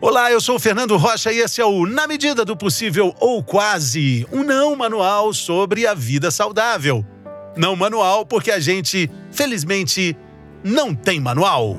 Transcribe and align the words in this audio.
Olá, 0.00 0.30
eu 0.30 0.40
sou 0.40 0.54
o 0.54 0.60
Fernando 0.60 0.96
Rocha 0.96 1.32
e 1.32 1.40
esse 1.40 1.60
é 1.60 1.64
o 1.64 1.84
Na 1.84 2.06
Medida 2.06 2.44
do 2.44 2.56
Possível 2.56 3.12
ou 3.18 3.42
Quase, 3.42 4.24
um 4.30 4.44
não 4.44 4.76
manual 4.76 5.34
sobre 5.34 5.88
a 5.88 5.92
vida 5.92 6.30
saudável. 6.30 7.04
Não 7.56 7.74
manual 7.74 8.24
porque 8.24 8.52
a 8.52 8.60
gente, 8.60 9.10
felizmente, 9.32 10.16
não 10.62 10.94
tem 10.94 11.18
manual. 11.18 11.76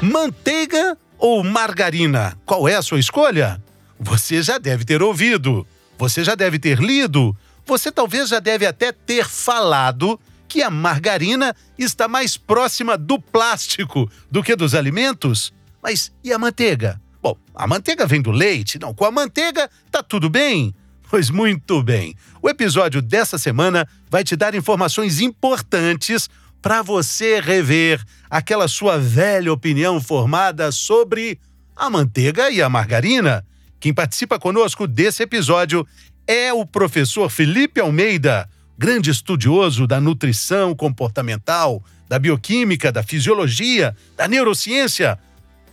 Manteiga 0.00 0.96
ou 1.18 1.42
margarina? 1.42 2.38
Qual 2.46 2.68
é 2.68 2.76
a 2.76 2.82
sua 2.82 3.00
escolha? 3.00 3.60
Você 3.98 4.40
já 4.40 4.58
deve 4.58 4.84
ter 4.84 5.02
ouvido, 5.02 5.66
você 5.98 6.22
já 6.22 6.36
deve 6.36 6.60
ter 6.60 6.78
lido, 6.78 7.36
você 7.66 7.90
talvez 7.90 8.28
já 8.28 8.38
deve 8.38 8.64
até 8.64 8.92
ter 8.92 9.26
falado 9.26 10.20
que 10.52 10.62
a 10.62 10.68
margarina 10.68 11.56
está 11.78 12.06
mais 12.06 12.36
próxima 12.36 12.98
do 12.98 13.18
plástico 13.18 14.06
do 14.30 14.42
que 14.42 14.54
dos 14.54 14.74
alimentos. 14.74 15.50
Mas 15.82 16.12
e 16.22 16.30
a 16.30 16.38
manteiga? 16.38 17.00
Bom, 17.22 17.38
a 17.54 17.66
manteiga 17.66 18.06
vem 18.06 18.20
do 18.20 18.30
leite, 18.30 18.78
não, 18.78 18.92
com 18.92 19.06
a 19.06 19.10
manteiga 19.10 19.70
tá 19.90 20.02
tudo 20.02 20.28
bem. 20.28 20.74
Pois 21.10 21.28
muito 21.28 21.82
bem. 21.82 22.14
O 22.40 22.48
episódio 22.48 23.02
dessa 23.02 23.36
semana 23.36 23.86
vai 24.10 24.24
te 24.24 24.34
dar 24.34 24.54
informações 24.54 25.20
importantes 25.20 26.26
para 26.62 26.80
você 26.80 27.38
rever 27.38 28.02
aquela 28.30 28.66
sua 28.66 28.96
velha 28.96 29.52
opinião 29.52 30.00
formada 30.00 30.72
sobre 30.72 31.38
a 31.76 31.90
manteiga 31.90 32.50
e 32.50 32.62
a 32.62 32.68
margarina. 32.70 33.44
Quem 33.78 33.92
participa 33.92 34.38
conosco 34.38 34.86
desse 34.86 35.22
episódio 35.22 35.86
é 36.26 36.50
o 36.50 36.64
professor 36.64 37.28
Felipe 37.28 37.78
Almeida, 37.78 38.48
grande 38.76 39.10
estudioso 39.10 39.86
da 39.86 40.00
nutrição 40.00 40.74
comportamental, 40.74 41.82
da 42.08 42.18
bioquímica, 42.18 42.90
da 42.92 43.02
fisiologia, 43.02 43.96
da 44.16 44.26
neurociência. 44.28 45.18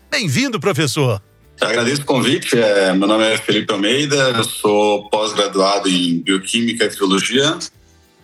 Bem-vindo, 0.09 0.59
professor. 0.59 1.22
agradeço 1.59 2.02
o 2.02 2.06
convite. 2.06 2.58
É, 2.58 2.94
meu 2.94 3.08
nome 3.08 3.25
é 3.25 3.38
Felipe 3.38 3.73
Almeida, 3.73 4.16
eu 4.16 4.44
sou 4.44 5.09
pós-graduado 5.09 5.89
em 5.89 6.19
bioquímica 6.19 6.86
e 6.86 6.89
fisiologia 6.89 7.58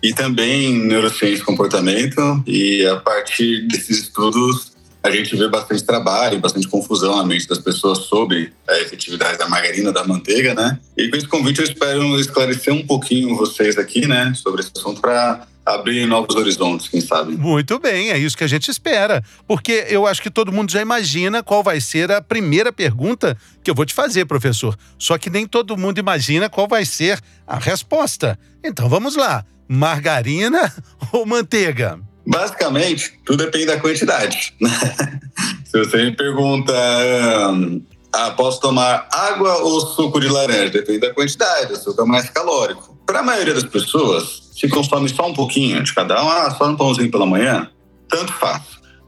e 0.02 0.12
também 0.12 0.72
neurociência 0.72 1.42
e 1.42 1.44
comportamento. 1.44 2.42
E 2.46 2.86
a 2.86 2.96
partir 2.96 3.66
desses 3.68 4.00
estudos, 4.04 4.75
a 5.06 5.10
gente 5.10 5.36
vê 5.36 5.48
bastante 5.48 5.84
trabalho, 5.84 6.38
bastante 6.38 6.68
confusão 6.68 7.16
na 7.16 7.24
mente 7.24 7.48
das 7.48 7.58
pessoas 7.58 7.98
sobre 7.98 8.52
a 8.68 8.78
efetividade 8.80 9.38
da 9.38 9.48
margarina, 9.48 9.92
da 9.92 10.04
manteiga, 10.04 10.54
né? 10.54 10.78
E 10.96 11.08
com 11.08 11.16
esse 11.16 11.28
convite 11.28 11.60
eu 11.60 11.64
espero 11.64 12.18
esclarecer 12.20 12.72
um 12.72 12.86
pouquinho 12.86 13.36
vocês 13.36 13.78
aqui, 13.78 14.06
né, 14.06 14.32
sobre 14.34 14.60
esse 14.60 14.72
assunto 14.76 15.00
para 15.00 15.46
abrir 15.64 16.06
novos 16.06 16.36
horizontes, 16.36 16.88
quem 16.88 17.00
sabe. 17.00 17.36
Muito 17.36 17.78
bem, 17.80 18.10
é 18.10 18.18
isso 18.18 18.36
que 18.36 18.44
a 18.44 18.48
gente 18.48 18.70
espera. 18.70 19.22
Porque 19.48 19.84
eu 19.88 20.06
acho 20.06 20.22
que 20.22 20.30
todo 20.30 20.52
mundo 20.52 20.70
já 20.70 20.80
imagina 20.80 21.42
qual 21.42 21.62
vai 21.62 21.80
ser 21.80 22.12
a 22.12 22.22
primeira 22.22 22.72
pergunta 22.72 23.36
que 23.64 23.70
eu 23.70 23.74
vou 23.74 23.84
te 23.84 23.92
fazer, 23.92 24.26
professor. 24.26 24.78
Só 24.96 25.18
que 25.18 25.28
nem 25.28 25.44
todo 25.44 25.76
mundo 25.76 25.98
imagina 25.98 26.48
qual 26.48 26.68
vai 26.68 26.84
ser 26.84 27.20
a 27.44 27.58
resposta. 27.58 28.38
Então 28.62 28.88
vamos 28.88 29.16
lá 29.16 29.44
margarina 29.68 30.72
ou 31.12 31.26
manteiga? 31.26 32.00
Basicamente, 32.26 33.18
tudo 33.24 33.44
depende 33.44 33.66
da 33.66 33.78
quantidade. 33.78 34.54
Se 35.64 35.78
você 35.78 36.04
me 36.04 36.16
pergunta, 36.16 36.72
ah, 38.12 38.30
posso 38.32 38.60
tomar 38.60 39.06
água 39.12 39.58
ou 39.58 39.80
suco 39.80 40.18
de 40.18 40.28
laranja? 40.28 40.70
Depende 40.70 41.00
da 41.00 41.14
quantidade, 41.14 41.72
o 41.72 41.76
suco 41.76 42.02
é 42.02 42.04
mais 42.04 42.28
calórico. 42.30 42.98
Para 43.06 43.20
a 43.20 43.22
maioria 43.22 43.54
das 43.54 43.64
pessoas, 43.64 44.50
se 44.52 44.68
consome 44.68 45.08
só 45.08 45.28
um 45.28 45.34
pouquinho 45.34 45.82
de 45.82 45.94
cada 45.94 46.22
um, 46.24 46.28
ah, 46.28 46.50
só 46.50 46.66
um 46.66 46.76
pãozinho 46.76 47.10
pela 47.10 47.26
manhã, 47.26 47.70
tanto 48.08 48.32
faz. 48.32 48.62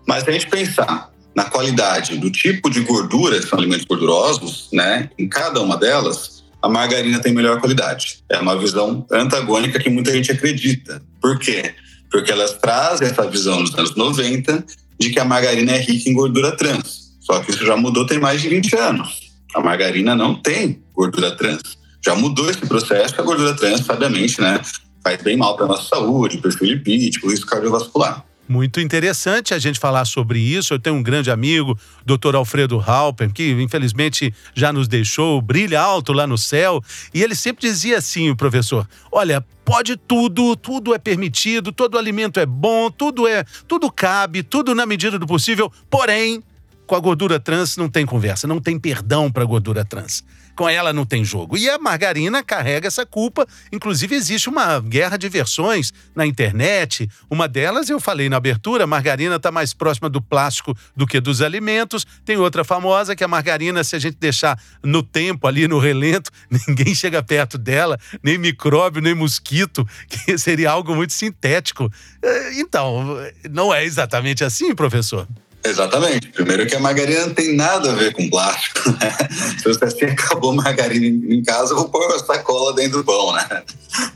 Mas 0.06 0.25
se 0.25 0.30
a 0.30 0.32
gente 0.32 0.48
pensar 0.48 1.10
na 1.34 1.44
qualidade 1.44 2.16
do 2.19 2.30
tipo 2.30 2.70
de 2.70 2.81
gordura, 2.81 3.41
que 3.41 3.47
são 3.47 3.59
alimentos 3.59 3.84
gordurosos, 3.84 4.69
né, 4.72 5.10
em 5.19 5.28
cada 5.28 5.60
uma 5.60 5.76
delas, 5.76 6.44
a 6.60 6.69
margarina 6.69 7.20
tem 7.20 7.32
melhor 7.32 7.60
qualidade. 7.60 8.25
É 8.28 8.38
uma 8.38 8.59
visão 8.59 9.06
antagônica 9.10 9.78
que 9.78 9.88
muita 9.88 10.12
gente 10.12 10.32
acredita. 10.32 11.03
Por 11.20 11.38
quê? 11.38 11.75
Porque 12.10 12.32
elas 12.32 12.54
trazem 12.54 13.08
essa 13.08 13.28
visão 13.28 13.62
dos 13.62 13.74
anos 13.74 13.94
90 13.94 14.64
de 14.98 15.10
que 15.10 15.20
a 15.20 15.24
margarina 15.24 15.72
é 15.72 15.78
rica 15.78 16.08
em 16.08 16.14
gordura 16.14 16.56
trans. 16.56 17.16
Só 17.20 17.41
que 17.41 17.50
isso 17.50 17.64
já 17.64 17.76
mudou 17.76 18.06
tem 18.06 18.19
mais 18.19 18.41
de 18.41 18.48
20 18.48 18.76
anos. 18.76 19.30
A 19.54 19.60
margarina 19.60 20.14
não 20.14 20.34
tem 20.34 20.82
gordura 20.94 21.36
trans. 21.36 21.78
Já 22.04 22.14
mudou 22.14 22.48
esse 22.50 22.60
processo, 22.60 23.14
a 23.19 23.24
gordura 23.24 23.54
trans, 23.54 23.84
sabiamente, 23.84 24.41
né, 24.41 24.60
faz 25.02 25.22
bem 25.22 25.36
mal 25.36 25.56
para 25.56 25.66
a 25.66 25.69
nossa 25.69 25.88
saúde, 25.88 26.38
perfil 26.38 26.69
lipídico, 26.69 27.28
risco 27.28 27.46
cardiovascular. 27.46 28.25
Muito 28.48 28.81
interessante 28.81 29.53
a 29.53 29.59
gente 29.59 29.78
falar 29.78 30.06
sobre 30.06 30.38
isso. 30.38 30.72
Eu 30.72 30.78
tenho 30.78 30.97
um 30.97 31.03
grande 31.03 31.31
amigo, 31.31 31.78
Dr. 32.06 32.34
Alfredo 32.34 32.81
Halper, 32.81 33.31
que 33.31 33.53
infelizmente 33.53 34.32
já 34.54 34.72
nos 34.72 34.88
deixou, 34.88 35.42
brilha 35.42 35.78
alto 35.78 36.14
lá 36.14 36.26
no 36.26 36.38
céu. 36.38 36.82
E 37.12 37.22
ele 37.22 37.34
sempre 37.34 37.69
dizia 37.69 37.98
assim, 37.98 38.34
professor: 38.34 38.88
olha, 39.12 39.44
pode 39.66 39.97
tudo, 39.97 40.56
tudo 40.56 40.94
é 40.94 40.98
permitido, 40.98 41.72
todo 41.72 41.98
alimento 41.98 42.41
é 42.41 42.47
bom, 42.47 42.91
tudo 42.91 43.28
é, 43.28 43.44
tudo 43.66 43.92
cabe, 43.92 44.42
tudo 44.42 44.75
na 44.75 44.87
medida 44.87 45.19
do 45.19 45.26
possível, 45.26 45.70
porém, 45.91 46.42
com 46.88 46.97
a 46.97 47.00
gordura 47.00 47.38
trans 47.38 47.76
não 47.76 47.88
tem 47.88 48.06
conversa, 48.06 48.49
não 48.49 48.59
tem 48.59 48.78
perdão 48.78 49.31
para 49.31 49.43
a 49.43 49.47
gordura 49.47 49.84
trans 49.84 50.25
com 50.59 50.69
ela 50.69 50.93
não 50.93 51.06
tem 51.06 51.25
jogo. 51.25 51.56
E 51.56 51.71
a 51.71 51.78
margarina 51.78 52.43
carrega 52.43 52.88
essa 52.88 53.06
culpa. 53.06 53.47
Inclusive, 53.71 54.16
existe 54.16 54.49
uma 54.49 54.81
guerra 54.81 55.16
de 55.16 55.28
versões 55.28 55.93
na 56.16 56.26
internet. 56.26 57.09
Uma 57.31 57.47
delas, 57.47 57.88
eu 57.88 58.00
falei 58.00 58.28
na 58.28 58.38
abertura, 58.38 58.82
a 58.82 58.87
margarina 58.87 59.37
está 59.37 59.53
mais 59.53 59.72
próxima 59.72 60.10
do 60.10 60.21
plástico 60.21 60.76
do 60.97 61.06
que 61.06 61.21
dos 61.21 61.41
alimentos. 61.43 62.04
Tem 62.25 62.37
outra 62.38 62.65
famosa 62.65 63.15
que 63.15 63.22
a 63.22 63.28
margarina, 63.28 63.84
se 63.84 63.94
a 63.94 64.00
gente 64.00 64.16
deixar 64.19 64.60
no 64.82 65.00
tempo, 65.00 65.47
ali 65.47 65.69
no 65.69 65.78
relento, 65.78 66.32
ninguém 66.50 66.93
chega 66.93 67.22
perto 67.22 67.56
dela, 67.56 67.97
nem 68.20 68.37
micróbio, 68.37 69.00
nem 69.00 69.15
mosquito, 69.15 69.87
que 70.10 70.37
seria 70.37 70.72
algo 70.72 70.93
muito 70.93 71.12
sintético. 71.12 71.88
Eh, 72.20 72.59
então, 72.59 73.16
não 73.49 73.72
é 73.72 73.84
exatamente 73.84 74.43
assim, 74.43 74.75
professor? 74.75 75.28
Exatamente. 75.64 76.28
Primeiro 76.28 76.66
que 76.66 76.74
a 76.74 76.80
margarina 76.80 77.26
não 77.26 77.34
tem 77.34 77.54
nada 77.54 77.91
a 77.91 77.94
ver 77.94 78.12
com 78.12 78.28
plástico, 78.30 78.91
né? 78.91 79.16
Se 79.58 79.64
você 79.64 79.84
assim 79.84 80.04
acabou 80.06 80.54
margarina 80.54 81.34
em 81.34 81.42
casa, 81.42 81.72
eu 81.72 81.76
vou 81.76 81.88
pôr 81.88 82.06
uma 82.06 82.19
sacola 82.19 82.74
dentro 82.74 82.98
do 82.98 83.04
pão, 83.04 83.32
né? 83.32 83.62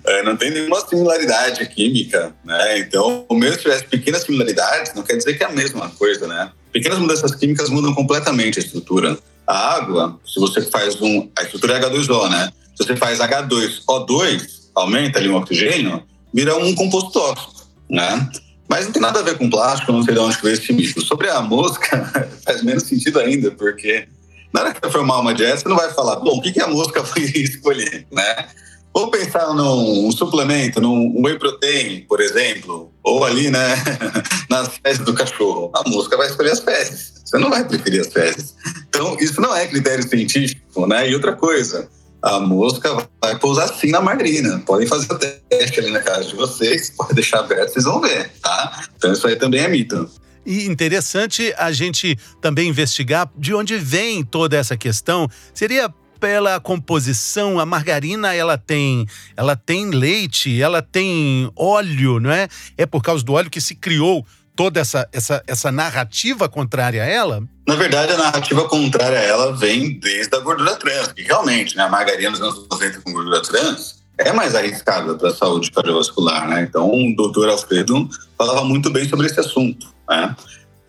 É, 0.06 0.22
não 0.22 0.36
tem 0.36 0.50
nenhuma 0.50 0.80
similaridade 0.86 1.66
química, 1.68 2.34
né? 2.44 2.78
Então, 2.78 3.26
mesmo 3.32 3.56
se 3.56 3.62
tivesse 3.62 3.84
pequenas 3.84 4.22
similaridades, 4.22 4.94
não 4.94 5.02
quer 5.02 5.16
dizer 5.16 5.34
que 5.34 5.42
é 5.42 5.46
a 5.46 5.52
mesma 5.52 5.88
coisa, 5.90 6.26
né? 6.26 6.50
Pequenas 6.72 6.98
mudanças 6.98 7.34
químicas 7.34 7.68
mudam 7.68 7.92
completamente 7.94 8.58
a 8.58 8.62
estrutura. 8.62 9.18
A 9.46 9.74
água, 9.74 10.18
se 10.24 10.38
você 10.38 10.62
faz 10.62 11.00
um... 11.02 11.28
A 11.36 11.42
estrutura 11.42 11.76
é 11.76 11.80
H2O, 11.80 12.30
né? 12.30 12.50
Se 12.76 12.86
você 12.86 12.96
faz 12.96 13.18
H2O2, 13.18 14.42
aumenta 14.74 15.18
ali 15.18 15.28
o 15.28 15.36
oxigênio, 15.36 16.02
vira 16.32 16.56
um 16.56 16.74
composto 16.74 17.10
tóxico, 17.10 17.66
né? 17.90 18.30
Mas 18.68 18.86
não 18.86 18.92
tem 18.92 19.02
nada 19.02 19.20
a 19.20 19.22
ver 19.22 19.36
com 19.36 19.50
plástico, 19.50 19.92
não 19.92 20.02
sei 20.02 20.14
de 20.14 20.20
onde 20.20 20.38
veio 20.42 20.54
esse 20.54 20.72
mito. 20.72 21.00
Sobre 21.02 21.28
a 21.28 21.40
mosca, 21.40 22.10
faz 22.44 22.62
menos 22.62 22.84
sentido 22.84 23.20
ainda, 23.20 23.50
porque 23.50 24.08
na 24.52 24.60
hora 24.60 24.74
que 24.74 24.80
vai 24.80 24.90
formar 24.90 25.20
uma 25.20 25.34
dieta, 25.34 25.58
você 25.58 25.68
não 25.68 25.76
vai 25.76 25.90
falar, 25.90 26.16
bom, 26.16 26.36
o 26.36 26.42
que, 26.42 26.52
que 26.52 26.60
a 26.60 26.66
mosca 26.66 27.02
foi 27.04 27.22
escolher, 27.22 28.06
né? 28.10 28.46
Ou 28.94 29.10
pensar 29.10 29.54
num 29.54 30.12
suplemento, 30.12 30.78
num 30.78 31.22
whey 31.24 31.38
protein, 31.38 32.02
por 32.02 32.20
exemplo, 32.20 32.92
ou 33.02 33.24
ali, 33.24 33.50
né, 33.50 33.74
nas 34.50 34.68
fezes 34.84 35.02
do 35.02 35.14
cachorro. 35.14 35.70
A 35.74 35.88
mosca 35.88 36.14
vai 36.14 36.26
escolher 36.26 36.50
as 36.50 36.60
fezes. 36.60 37.22
Você 37.24 37.38
não 37.38 37.48
vai 37.48 37.64
preferir 37.64 38.02
as 38.02 38.12
fezes. 38.12 38.54
Então, 38.88 39.16
isso 39.18 39.40
não 39.40 39.56
é 39.56 39.66
critério 39.66 40.06
científico, 40.06 40.86
né? 40.86 41.08
E 41.08 41.14
outra 41.14 41.32
coisa, 41.34 41.88
a 42.22 42.38
mosca 42.38 43.08
vai 43.20 43.38
pousar 43.38 43.68
sim 43.68 43.90
na 43.90 44.00
margarina. 44.00 44.60
Podem 44.60 44.86
fazer 44.86 45.12
o 45.12 45.18
teste 45.18 45.80
ali 45.80 45.90
na 45.90 46.00
casa 46.00 46.28
de 46.28 46.36
vocês, 46.36 46.90
pode 46.90 47.14
deixar 47.14 47.40
aberto, 47.40 47.72
vocês 47.72 47.84
vão 47.84 48.00
ver, 48.00 48.30
tá? 48.40 48.84
Então 48.96 49.12
isso 49.12 49.26
aí 49.26 49.36
também 49.36 49.60
é 49.60 49.68
mito. 49.68 50.08
E 50.46 50.66
interessante 50.66 51.52
a 51.56 51.70
gente 51.72 52.16
também 52.40 52.68
investigar 52.68 53.30
de 53.36 53.54
onde 53.54 53.76
vem 53.76 54.24
toda 54.24 54.56
essa 54.56 54.76
questão. 54.76 55.28
Seria 55.54 55.92
pela 56.18 56.60
composição, 56.60 57.58
a 57.58 57.66
margarina 57.66 58.32
ela 58.32 58.56
tem, 58.56 59.06
ela 59.36 59.56
tem 59.56 59.90
leite, 59.90 60.62
ela 60.62 60.80
tem 60.80 61.50
óleo, 61.56 62.20
não 62.20 62.30
é? 62.30 62.46
É 62.78 62.86
por 62.86 63.02
causa 63.02 63.24
do 63.24 63.32
óleo 63.32 63.50
que 63.50 63.60
se 63.60 63.74
criou 63.74 64.24
toda 64.54 64.78
essa, 64.78 65.08
essa, 65.12 65.42
essa 65.46 65.72
narrativa 65.72 66.48
contrária 66.48 67.02
a 67.02 67.06
ela? 67.06 67.42
Na 67.66 67.76
verdade, 67.76 68.12
a 68.12 68.16
narrativa 68.16 68.68
contrária 68.68 69.18
a 69.18 69.22
ela 69.22 69.56
vem 69.56 69.98
desde 69.98 70.34
a 70.36 70.40
gordura 70.40 70.74
trans, 70.76 71.12
que 71.12 71.22
realmente, 71.22 71.76
né, 71.76 71.84
a 71.84 71.88
margarina 71.88 72.30
nos 72.30 72.40
anos 72.40 72.66
90 72.70 73.00
com 73.00 73.12
gordura 73.12 73.40
trans 73.42 74.02
é 74.18 74.32
mais 74.32 74.54
arriscada 74.54 75.14
para 75.14 75.28
a 75.28 75.34
saúde 75.34 75.70
cardiovascular, 75.70 76.48
né? 76.48 76.62
Então, 76.62 76.90
o 76.90 77.16
doutor 77.16 77.48
Alfredo 77.48 78.08
falava 78.36 78.64
muito 78.64 78.90
bem 78.90 79.08
sobre 79.08 79.26
esse 79.26 79.40
assunto, 79.40 79.92
né? 80.08 80.36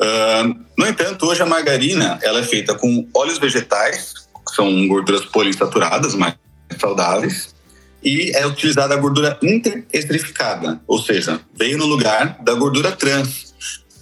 Uh, 0.02 0.60
no 0.78 0.88
entanto, 0.88 1.26
hoje 1.28 1.42
a 1.42 1.46
margarina 1.46 2.20
ela 2.22 2.40
é 2.40 2.44
feita 2.44 2.76
com 2.76 3.08
óleos 3.14 3.38
vegetais, 3.38 4.14
que 4.46 4.56
são 4.56 4.88
gorduras 4.88 5.24
poliinsaturadas 5.26 6.16
mais 6.16 6.36
saudáveis, 6.80 7.54
e 8.04 8.32
é 8.36 8.46
utilizada 8.46 8.94
a 8.94 8.98
gordura 8.98 9.38
interestrificada, 9.42 10.82
ou 10.86 11.00
seja, 11.00 11.40
veio 11.58 11.78
no 11.78 11.86
lugar 11.86 12.38
da 12.44 12.54
gordura 12.54 12.92
trans, 12.92 13.53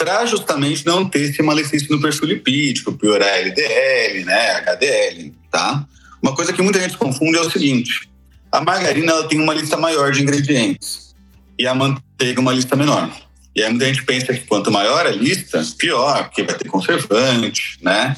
para 0.01 0.25
justamente 0.25 0.83
não 0.83 1.07
ter 1.07 1.21
esse 1.30 1.44
malefício 1.44 1.95
no 1.95 2.01
perfil 2.01 2.30
lipídico, 2.30 2.92
piorar 2.94 3.38
LDL, 3.38 4.25
né, 4.25 4.56
HDL, 4.56 5.31
tá? 5.51 5.86
Uma 6.19 6.33
coisa 6.33 6.51
que 6.51 6.59
muita 6.59 6.80
gente 6.80 6.98
confunde 6.98 7.38
é 7.38 7.42
o 7.42 7.51
seguinte: 7.51 8.09
a 8.51 8.62
margarina 8.62 9.12
ela 9.12 9.27
tem 9.27 9.39
uma 9.39 9.53
lista 9.53 9.77
maior 9.77 10.12
de 10.12 10.24
ingredientes 10.24 11.13
e 11.57 11.68
a 11.68 11.75
manteiga 11.75 12.42
uma 12.42 12.51
lista 12.51 12.75
menor. 12.75 13.12
E 13.56 13.62
aí 13.62 13.69
muita 13.69 13.86
gente 13.86 14.03
pensa 14.03 14.33
que 14.33 14.39
quanto 14.48 14.71
maior 14.71 15.06
a 15.06 15.12
lista, 15.12 15.63
pior, 15.77 16.24
porque 16.24 16.42
vai 16.42 16.56
ter 16.56 16.68
conservante, 16.68 17.77
né? 17.83 18.18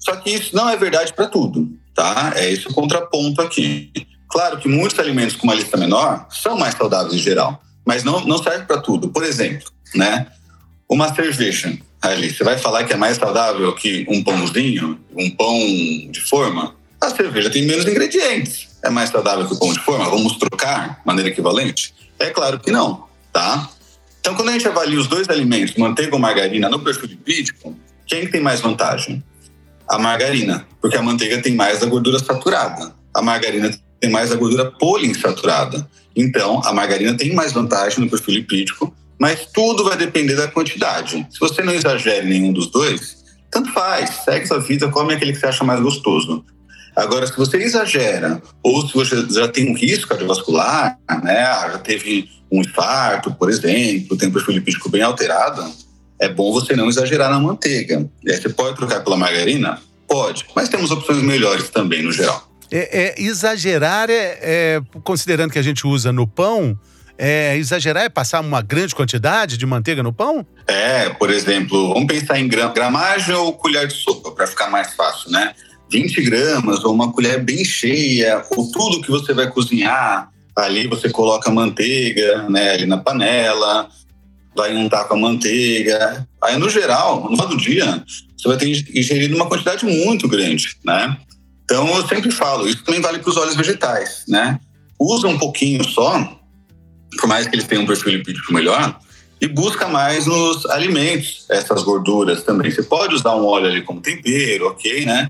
Só 0.00 0.16
que 0.16 0.30
isso 0.30 0.56
não 0.56 0.66
é 0.70 0.78
verdade 0.78 1.12
para 1.12 1.26
tudo, 1.26 1.68
tá? 1.94 2.32
É 2.36 2.50
esse 2.50 2.66
o 2.68 2.72
contraponto 2.72 3.42
aqui. 3.42 3.92
Claro 4.30 4.56
que 4.56 4.68
muitos 4.68 4.98
alimentos 4.98 5.36
com 5.36 5.46
uma 5.46 5.54
lista 5.54 5.76
menor 5.76 6.26
são 6.30 6.56
mais 6.56 6.74
saudáveis 6.74 7.12
em 7.12 7.18
geral, 7.18 7.62
mas 7.84 8.02
não, 8.02 8.24
não 8.24 8.42
serve 8.42 8.64
para 8.64 8.80
tudo. 8.80 9.10
Por 9.10 9.24
exemplo, 9.24 9.70
né? 9.94 10.26
Uma 10.88 11.14
cerveja, 11.14 11.78
ali, 12.00 12.32
você 12.32 12.42
vai 12.42 12.56
falar 12.56 12.84
que 12.84 12.94
é 12.94 12.96
mais 12.96 13.18
saudável 13.18 13.74
que 13.74 14.06
um 14.08 14.24
pãozinho, 14.24 14.98
um 15.14 15.28
pão 15.30 15.58
de 16.10 16.20
forma? 16.20 16.74
A 16.98 17.10
cerveja 17.10 17.50
tem 17.50 17.66
menos 17.66 17.86
ingredientes. 17.86 18.68
É 18.82 18.88
mais 18.88 19.10
saudável 19.10 19.46
que 19.46 19.52
o 19.52 19.58
pão 19.58 19.70
de 19.70 19.80
forma? 19.80 20.08
Vamos 20.08 20.38
trocar 20.38 21.00
de 21.00 21.06
maneira 21.06 21.28
equivalente? 21.28 21.94
É 22.18 22.30
claro 22.30 22.58
que 22.58 22.70
não, 22.70 23.04
tá? 23.30 23.68
Então, 24.20 24.34
quando 24.34 24.48
a 24.48 24.52
gente 24.52 24.66
avalia 24.66 24.98
os 24.98 25.06
dois 25.06 25.28
alimentos, 25.28 25.74
manteiga 25.76 26.14
ou 26.14 26.18
margarina, 26.18 26.70
no 26.70 26.80
perfil 26.80 27.08
lipídico, 27.08 27.78
quem 28.06 28.26
tem 28.26 28.40
mais 28.40 28.60
vantagem? 28.60 29.22
A 29.86 29.98
margarina, 29.98 30.66
porque 30.80 30.96
a 30.96 31.02
manteiga 31.02 31.42
tem 31.42 31.54
mais 31.54 31.80
da 31.80 31.86
gordura 31.86 32.18
saturada. 32.18 32.94
A 33.14 33.20
margarina 33.20 33.70
tem 34.00 34.10
mais 34.10 34.30
da 34.30 34.36
gordura 34.36 34.70
poliinsaturada. 34.70 35.88
Então, 36.16 36.62
a 36.64 36.72
margarina 36.72 37.14
tem 37.14 37.34
mais 37.34 37.52
vantagem 37.52 38.00
no 38.00 38.10
perfil 38.10 38.34
lipídico, 38.34 38.94
mas 39.18 39.46
tudo 39.46 39.84
vai 39.84 39.96
depender 39.96 40.36
da 40.36 40.48
quantidade. 40.48 41.26
Se 41.30 41.40
você 41.40 41.62
não 41.62 41.74
exagera 41.74 42.24
nenhum 42.24 42.52
dos 42.52 42.70
dois, 42.70 43.18
tanto 43.50 43.72
faz, 43.72 44.10
segue 44.24 44.46
sua 44.46 44.60
vida, 44.60 44.88
come 44.88 45.14
aquele 45.14 45.32
que 45.32 45.40
você 45.40 45.46
acha 45.46 45.64
mais 45.64 45.80
gostoso. 45.80 46.44
Agora, 46.94 47.26
se 47.26 47.36
você 47.36 47.58
exagera, 47.58 48.42
ou 48.62 48.86
se 48.86 48.94
você 48.94 49.24
já 49.30 49.48
tem 49.48 49.70
um 49.70 49.74
risco 49.74 50.08
cardiovascular, 50.08 50.98
né, 51.22 51.44
já 51.72 51.78
teve 51.78 52.28
um 52.50 52.60
infarto, 52.60 53.32
por 53.34 53.48
exemplo, 53.50 54.16
tem 54.16 54.28
um 54.28 54.32
perfil 54.32 54.54
lipídico 54.54 54.88
bem 54.88 55.02
alterado, 55.02 55.64
é 56.18 56.28
bom 56.28 56.52
você 56.52 56.74
não 56.74 56.88
exagerar 56.88 57.30
na 57.30 57.38
manteiga. 57.38 58.08
E 58.24 58.32
aí 58.32 58.36
você 58.36 58.48
pode 58.48 58.76
trocar 58.76 59.04
pela 59.04 59.16
margarina? 59.16 59.80
Pode, 60.08 60.46
mas 60.56 60.68
temos 60.68 60.90
opções 60.90 61.22
melhores 61.22 61.68
também, 61.68 62.02
no 62.02 62.10
geral. 62.10 62.48
É, 62.70 63.06
é 63.06 63.22
exagerar, 63.22 64.10
é, 64.10 64.38
é, 64.42 64.82
considerando 65.04 65.52
que 65.52 65.58
a 65.58 65.62
gente 65.62 65.86
usa 65.86 66.12
no 66.12 66.26
pão, 66.26 66.78
é, 67.18 67.56
exagerar 67.56 68.04
é 68.04 68.08
passar 68.08 68.40
uma 68.40 68.62
grande 68.62 68.94
quantidade 68.94 69.58
de 69.58 69.66
manteiga 69.66 70.02
no 70.02 70.12
pão? 70.12 70.46
É, 70.68 71.10
por 71.10 71.30
exemplo, 71.30 71.92
vamos 71.92 72.06
pensar 72.06 72.38
em 72.38 72.46
gramagem 72.46 73.34
ou 73.34 73.52
colher 73.52 73.88
de 73.88 73.94
sopa, 73.94 74.30
para 74.30 74.46
ficar 74.46 74.70
mais 74.70 74.94
fácil, 74.94 75.32
né? 75.32 75.52
20 75.90 76.22
gramas 76.22 76.84
ou 76.84 76.92
uma 76.92 77.12
colher 77.12 77.42
bem 77.42 77.64
cheia, 77.64 78.44
ou 78.50 78.70
tudo 78.70 79.00
que 79.00 79.10
você 79.10 79.32
vai 79.32 79.50
cozinhar, 79.50 80.30
ali 80.56 80.86
você 80.86 81.08
coloca 81.08 81.50
manteiga 81.50 82.46
né, 82.48 82.72
ali 82.72 82.86
na 82.86 82.98
panela, 82.98 83.88
vai 84.54 84.74
untar 84.76 85.06
com 85.08 85.14
a 85.14 85.18
manteiga. 85.18 86.26
Aí, 86.42 86.58
no 86.58 86.68
geral, 86.68 87.22
no 87.22 87.30
final 87.30 87.48
do 87.48 87.56
dia, 87.56 88.04
você 88.36 88.48
vai 88.48 88.56
ter 88.56 88.68
ingerido 88.68 89.34
uma 89.34 89.46
quantidade 89.46 89.84
muito 89.84 90.28
grande, 90.28 90.76
né? 90.84 91.16
Então, 91.64 91.86
eu 91.96 92.06
sempre 92.06 92.30
falo, 92.30 92.68
isso 92.68 92.82
também 92.84 93.00
vale 93.00 93.18
para 93.18 93.30
os 93.30 93.36
óleos 93.36 93.56
vegetais, 93.56 94.24
né? 94.28 94.58
Usa 94.98 95.28
um 95.28 95.38
pouquinho 95.38 95.84
só, 95.84 96.37
por 97.16 97.28
mais 97.28 97.46
que 97.46 97.54
eles 97.54 97.66
tenham 97.66 97.84
um 97.84 97.86
perfil 97.86 98.12
lipídico 98.12 98.52
melhor, 98.52 98.98
e 99.40 99.46
busca 99.46 99.86
mais 99.86 100.26
nos 100.26 100.66
alimentos 100.66 101.44
essas 101.48 101.82
gorduras 101.82 102.42
também. 102.42 102.70
Você 102.70 102.82
pode 102.82 103.14
usar 103.14 103.34
um 103.36 103.46
óleo 103.46 103.66
ali 103.66 103.82
como 103.82 104.00
tempero, 104.00 104.68
ok, 104.68 105.06
né? 105.06 105.28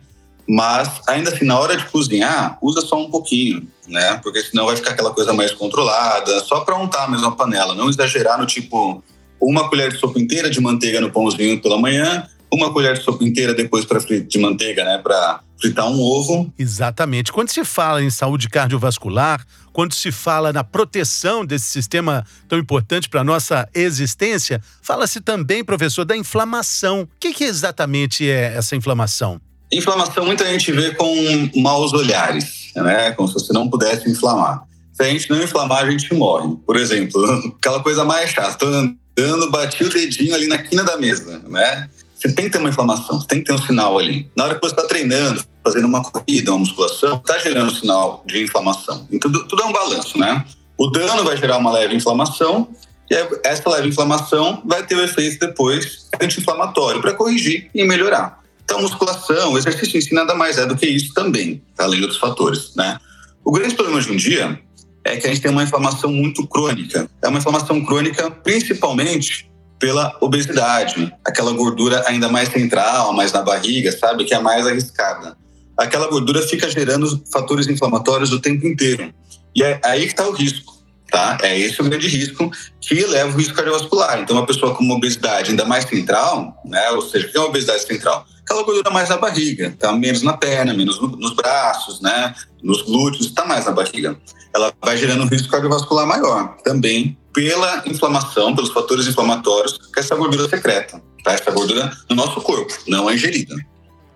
Mas 0.49 1.03
ainda 1.07 1.31
assim, 1.31 1.45
na 1.45 1.59
hora 1.59 1.77
de 1.77 1.85
cozinhar, 1.87 2.57
usa 2.63 2.81
só 2.81 2.99
um 2.99 3.11
pouquinho, 3.11 3.69
né? 3.87 4.19
Porque 4.23 4.43
senão 4.43 4.65
vai 4.65 4.77
ficar 4.77 4.93
aquela 4.93 5.13
coisa 5.13 5.35
mais 5.35 5.53
controlada, 5.53 6.41
só 6.41 6.61
para 6.61 6.77
untar 6.79 7.05
a 7.05 7.11
mesma 7.11 7.37
panela, 7.37 7.75
não 7.75 7.91
exagerar 7.91 8.39
no 8.39 8.47
tipo 8.47 9.05
uma 9.41 9.69
colher 9.69 9.93
de 9.93 9.99
sopa 9.99 10.19
inteira 10.19 10.49
de 10.49 10.61
manteiga 10.61 11.01
no 11.01 11.13
pãozinho 11.13 11.61
pela 11.61 11.79
manhã, 11.79 12.27
uma 12.53 12.73
colher 12.73 12.95
de 12.95 13.05
sopa 13.05 13.25
inteira 13.25 13.55
depois 13.55 13.85
para 13.85 13.99
de 14.01 14.39
manteiga, 14.39 14.85
né, 14.85 14.99
para 14.99 15.41
fritar 15.61 15.89
um 15.89 16.01
ovo. 16.01 16.53
Exatamente. 16.59 17.33
Quando 17.33 17.51
se 17.51 17.65
fala 17.65 18.03
em 18.03 18.11
saúde 18.11 18.49
cardiovascular, 18.49 19.45
quando 19.73 19.93
se 19.93 20.11
fala 20.11 20.53
na 20.53 20.65
proteção 20.65 21.45
desse 21.45 21.67
sistema 21.67 22.25
tão 22.49 22.59
importante 22.59 23.09
para 23.09 23.25
nossa 23.25 23.69
existência, 23.75 24.61
fala-se 24.83 25.21
também, 25.21 25.65
professor, 25.65 26.05
da 26.05 26.17
inflamação. 26.17 27.03
O 27.03 27.09
que, 27.21 27.33
que 27.33 27.45
exatamente 27.45 28.29
é 28.29 28.55
essa 28.57 28.77
inflamação? 28.77 29.41
Inflamação 29.73 30.25
muita 30.25 30.47
gente 30.47 30.73
vê 30.73 30.95
com 30.95 31.51
maus 31.57 31.93
olhares, 31.93 32.73
né? 32.75 33.11
Como 33.13 33.29
se 33.29 33.35
você 33.35 33.53
não 33.53 33.69
pudesse 33.69 34.09
inflamar. 34.09 34.63
Se 34.95 35.03
a 35.03 35.07
gente 35.07 35.29
não 35.31 35.43
inflamar, 35.43 35.85
a 35.85 35.91
gente 35.91 36.13
morre. 36.15 36.57
Por 36.65 36.77
exemplo, 36.77 37.23
aquela 37.59 37.81
coisa 37.83 38.05
mais 38.05 38.31
chata, 38.31 38.67
andando, 38.67 39.51
bati 39.51 39.85
o 39.85 39.91
dedinho 39.91 40.35
ali 40.35 40.47
na 40.47 40.59
quina 40.59 40.83
da 40.85 40.97
mesa, 40.97 41.41
né? 41.49 41.89
Você 42.19 42.33
tem 42.33 42.47
que 42.47 42.51
ter 42.51 42.59
uma 42.59 42.71
inflamação, 42.71 43.21
você 43.21 43.29
tem 43.29 43.39
que 43.39 43.45
ter 43.45 43.53
um 43.53 43.63
sinal 43.63 43.97
ali. 43.97 44.29
Na 44.37 44.45
hora 44.45 44.55
que 44.57 44.61
você 44.61 44.75
está 44.75 44.89
treinando, 44.89 45.41
fazendo 45.63 45.87
uma 45.87 46.03
corrida, 46.03 46.51
uma 46.51 46.59
musculação, 46.59 47.17
está 47.17 47.39
gerando 47.39 47.71
um 47.71 47.75
sinal 47.75 48.25
de 48.27 48.43
inflamação. 48.43 49.07
Então, 49.13 49.31
tudo, 49.31 49.63
é 49.63 49.65
um 49.65 49.73
balanço, 49.73 50.19
né? 50.19 50.45
O 50.77 50.89
dano 50.89 51.23
vai 51.23 51.37
gerar 51.37 51.59
uma 51.59 51.71
leve 51.71 51.95
inflamação 51.95 52.69
e 53.09 53.15
essa 53.45 53.71
leve 53.71 53.89
inflamação 53.89 54.61
vai 54.67 54.85
ter 54.85 54.97
o 54.97 55.01
efeito 55.01 55.39
depois 55.47 56.09
anti-inflamatório 56.21 57.01
para 57.01 57.15
corrigir 57.15 57.71
e 57.73 57.85
melhorar. 57.85 58.43
Então, 58.65 58.83
musculação, 58.83 59.57
exercício 59.57 59.97
em 59.97 60.01
si 60.01 60.13
nada 60.13 60.35
mais 60.35 60.59
é 60.59 60.67
do 60.67 60.77
que 60.77 60.87
isso 60.87 61.15
também, 61.15 61.63
além 61.79 62.01
de 62.01 62.03
outros 62.03 62.21
fatores, 62.21 62.75
né? 62.75 62.99
O 63.45 63.53
grande 63.53 63.77
problema 63.77 63.99
hoje 63.99 64.13
em 64.13 64.17
dia 64.17 64.61
é 65.05 65.17
que 65.17 65.27
a 65.27 65.31
gente 65.31 65.41
tem 65.41 65.53
uma 65.53 65.63
inflamação 65.63 66.11
muito 66.11 66.45
crônica. 66.49 67.09
É 67.23 67.29
uma 67.29 67.39
inflamação 67.39 67.83
crônica 67.85 68.29
principalmente 68.43 69.48
pela 69.79 70.17
obesidade, 70.21 71.13
aquela 71.25 71.53
gordura 71.53 72.03
ainda 72.07 72.29
mais 72.29 72.49
central, 72.49 73.13
mais 73.13 73.33
na 73.33 73.43
barriga, 73.43 73.93
sabe, 73.93 74.25
que 74.25 74.35
é 74.35 74.39
mais 74.39 74.67
arriscada. 74.67 75.37
Aquela 75.77 76.09
gordura 76.09 76.43
fica 76.43 76.69
gerando 76.69 77.23
fatores 77.33 77.69
inflamatórios 77.69 78.33
o 78.33 78.41
tempo 78.41 78.67
inteiro. 78.67 79.15
E 79.55 79.63
é 79.63 79.81
aí 79.85 80.01
que 80.03 80.13
está 80.13 80.29
o 80.29 80.33
risco, 80.33 80.75
tá? 81.11 81.39
É 81.43 81.57
esse 81.57 81.81
o 81.81 81.85
grande 81.85 82.09
risco 82.09 82.51
que 82.81 83.07
leva 83.07 83.31
o 83.31 83.37
risco 83.37 83.55
cardiovascular. 83.55 84.21
Então, 84.21 84.37
uma 84.37 84.47
pessoa 84.47 84.75
com 84.75 84.83
uma 84.83 84.97
obesidade 84.97 85.51
ainda 85.51 85.65
mais 85.65 85.85
central, 85.85 86.61
né, 86.65 86.91
ou 86.91 87.03
seja, 87.03 87.29
tem 87.29 87.41
uma 87.41 87.49
obesidade 87.49 87.85
central, 87.85 88.27
aquela 88.43 88.65
gordura 88.65 88.91
mais 88.91 89.09
na 89.09 89.17
barriga, 89.17 89.75
tá 89.79 89.93
menos 89.93 90.23
na 90.23 90.37
perna, 90.37 90.75
menos 90.75 91.01
no, 91.01 91.09
nos 91.09 91.35
braços, 91.35 92.01
né, 92.01 92.35
nos 92.63 92.83
glúteos, 92.83 93.27
está 93.27 93.45
mais 93.45 93.65
na 93.65 93.73
barriga. 93.73 94.19
Ela 94.55 94.73
vai 94.83 94.97
gerando 94.97 95.23
um 95.23 95.29
risco 95.29 95.49
cardiovascular 95.49 96.07
maior, 96.07 96.57
também 96.65 97.17
pela 97.33 97.83
inflamação, 97.87 98.55
pelos 98.55 98.71
fatores 98.71 99.07
inflamatórios 99.07 99.79
que 99.93 100.01
essa 100.01 100.15
gordura 100.17 100.49
secreta, 100.49 101.03
tá? 101.23 101.33
Essa 101.33 101.51
gordura 101.51 101.91
no 102.09 102.17
nosso 102.17 102.41
corpo, 102.41 102.73
não 102.87 103.09
é 103.09 103.15
ingerida. 103.15 103.55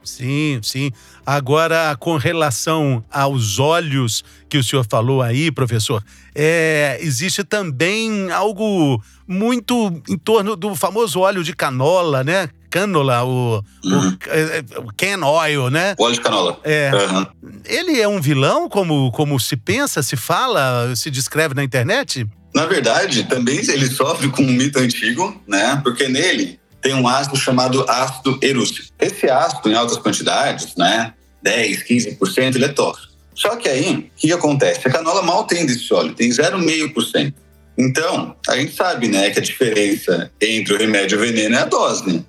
Sim, 0.04 0.60
sim. 0.62 0.90
Agora, 1.24 1.96
com 1.98 2.16
relação 2.16 3.04
aos 3.10 3.58
olhos 3.58 4.24
que 4.48 4.58
o 4.58 4.64
senhor 4.64 4.84
falou 4.88 5.22
aí, 5.22 5.50
professor, 5.50 6.02
é, 6.34 6.98
existe 7.00 7.44
também 7.44 8.30
algo 8.32 9.00
muito 9.26 10.02
em 10.08 10.18
torno 10.18 10.56
do 10.56 10.74
famoso 10.74 11.20
óleo 11.20 11.44
de 11.44 11.54
canola, 11.54 12.24
né? 12.24 12.48
Canola, 12.68 13.22
o, 13.22 13.62
uhum. 13.84 14.08
o, 14.08 14.18
é, 14.26 14.64
o 14.78 14.92
can 14.96 15.24
oil, 15.24 15.70
né? 15.70 15.94
O 15.98 16.04
óleo 16.04 16.14
de 16.14 16.20
canola. 16.20 16.58
É. 16.64 16.90
Uhum. 16.92 17.26
Ele 17.64 18.00
é 18.00 18.08
um 18.08 18.20
vilão, 18.20 18.68
como, 18.68 19.12
como 19.12 19.38
se 19.38 19.56
pensa, 19.56 20.02
se 20.02 20.16
fala, 20.16 20.94
se 20.96 21.10
descreve 21.10 21.54
na 21.54 21.62
internet? 21.62 22.26
Na 22.54 22.66
verdade, 22.66 23.24
também 23.24 23.58
ele 23.58 23.86
sofre 23.86 24.28
com 24.28 24.42
um 24.42 24.52
mito 24.52 24.78
antigo, 24.78 25.40
né? 25.46 25.80
Porque 25.82 26.08
nele 26.08 26.60
tem 26.82 26.94
um 26.94 27.06
ácido 27.06 27.36
chamado 27.36 27.88
ácido 27.88 28.38
erústico. 28.42 28.88
Esse 28.98 29.30
ácido, 29.30 29.70
em 29.70 29.74
altas 29.74 29.96
quantidades, 29.98 30.74
né, 30.76 31.14
10, 31.40 31.84
15%, 31.84 32.56
ele 32.56 32.64
é 32.64 32.68
tóxico. 32.68 33.12
Só 33.34 33.56
que 33.56 33.68
aí, 33.68 33.94
o 33.94 34.10
que 34.16 34.32
acontece? 34.32 34.86
A 34.86 34.90
canola 34.90 35.22
mal 35.22 35.44
tem 35.44 35.64
desse 35.64 35.92
óleo, 35.94 36.12
tem 36.12 36.28
0,5%. 36.28 37.32
Então, 37.78 38.36
a 38.46 38.56
gente 38.56 38.74
sabe, 38.74 39.08
né, 39.08 39.30
que 39.30 39.38
a 39.38 39.42
diferença 39.42 40.30
entre 40.40 40.74
o 40.74 40.78
remédio 40.78 41.16
e 41.16 41.18
o 41.18 41.20
veneno 41.20 41.56
é 41.56 41.60
a 41.60 41.64
dose, 41.64 42.06
né? 42.06 42.22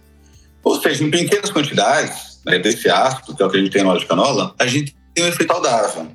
Ou 0.64 0.82
seja, 0.82 1.04
em 1.04 1.12
pequenas 1.12 1.52
quantidades 1.52 2.40
né, 2.46 2.58
desse 2.60 2.90
ácido, 2.90 3.36
que 3.36 3.44
é 3.44 3.46
o 3.46 3.50
que 3.50 3.58
a 3.58 3.60
gente 3.60 3.72
tem 3.72 3.84
no 3.84 3.90
óleo 3.90 4.00
de 4.00 4.06
canola, 4.06 4.56
a 4.58 4.66
gente 4.66 4.96
tem 5.14 5.26
um 5.26 5.28
efeito 5.28 5.52
saudável. 5.52 6.08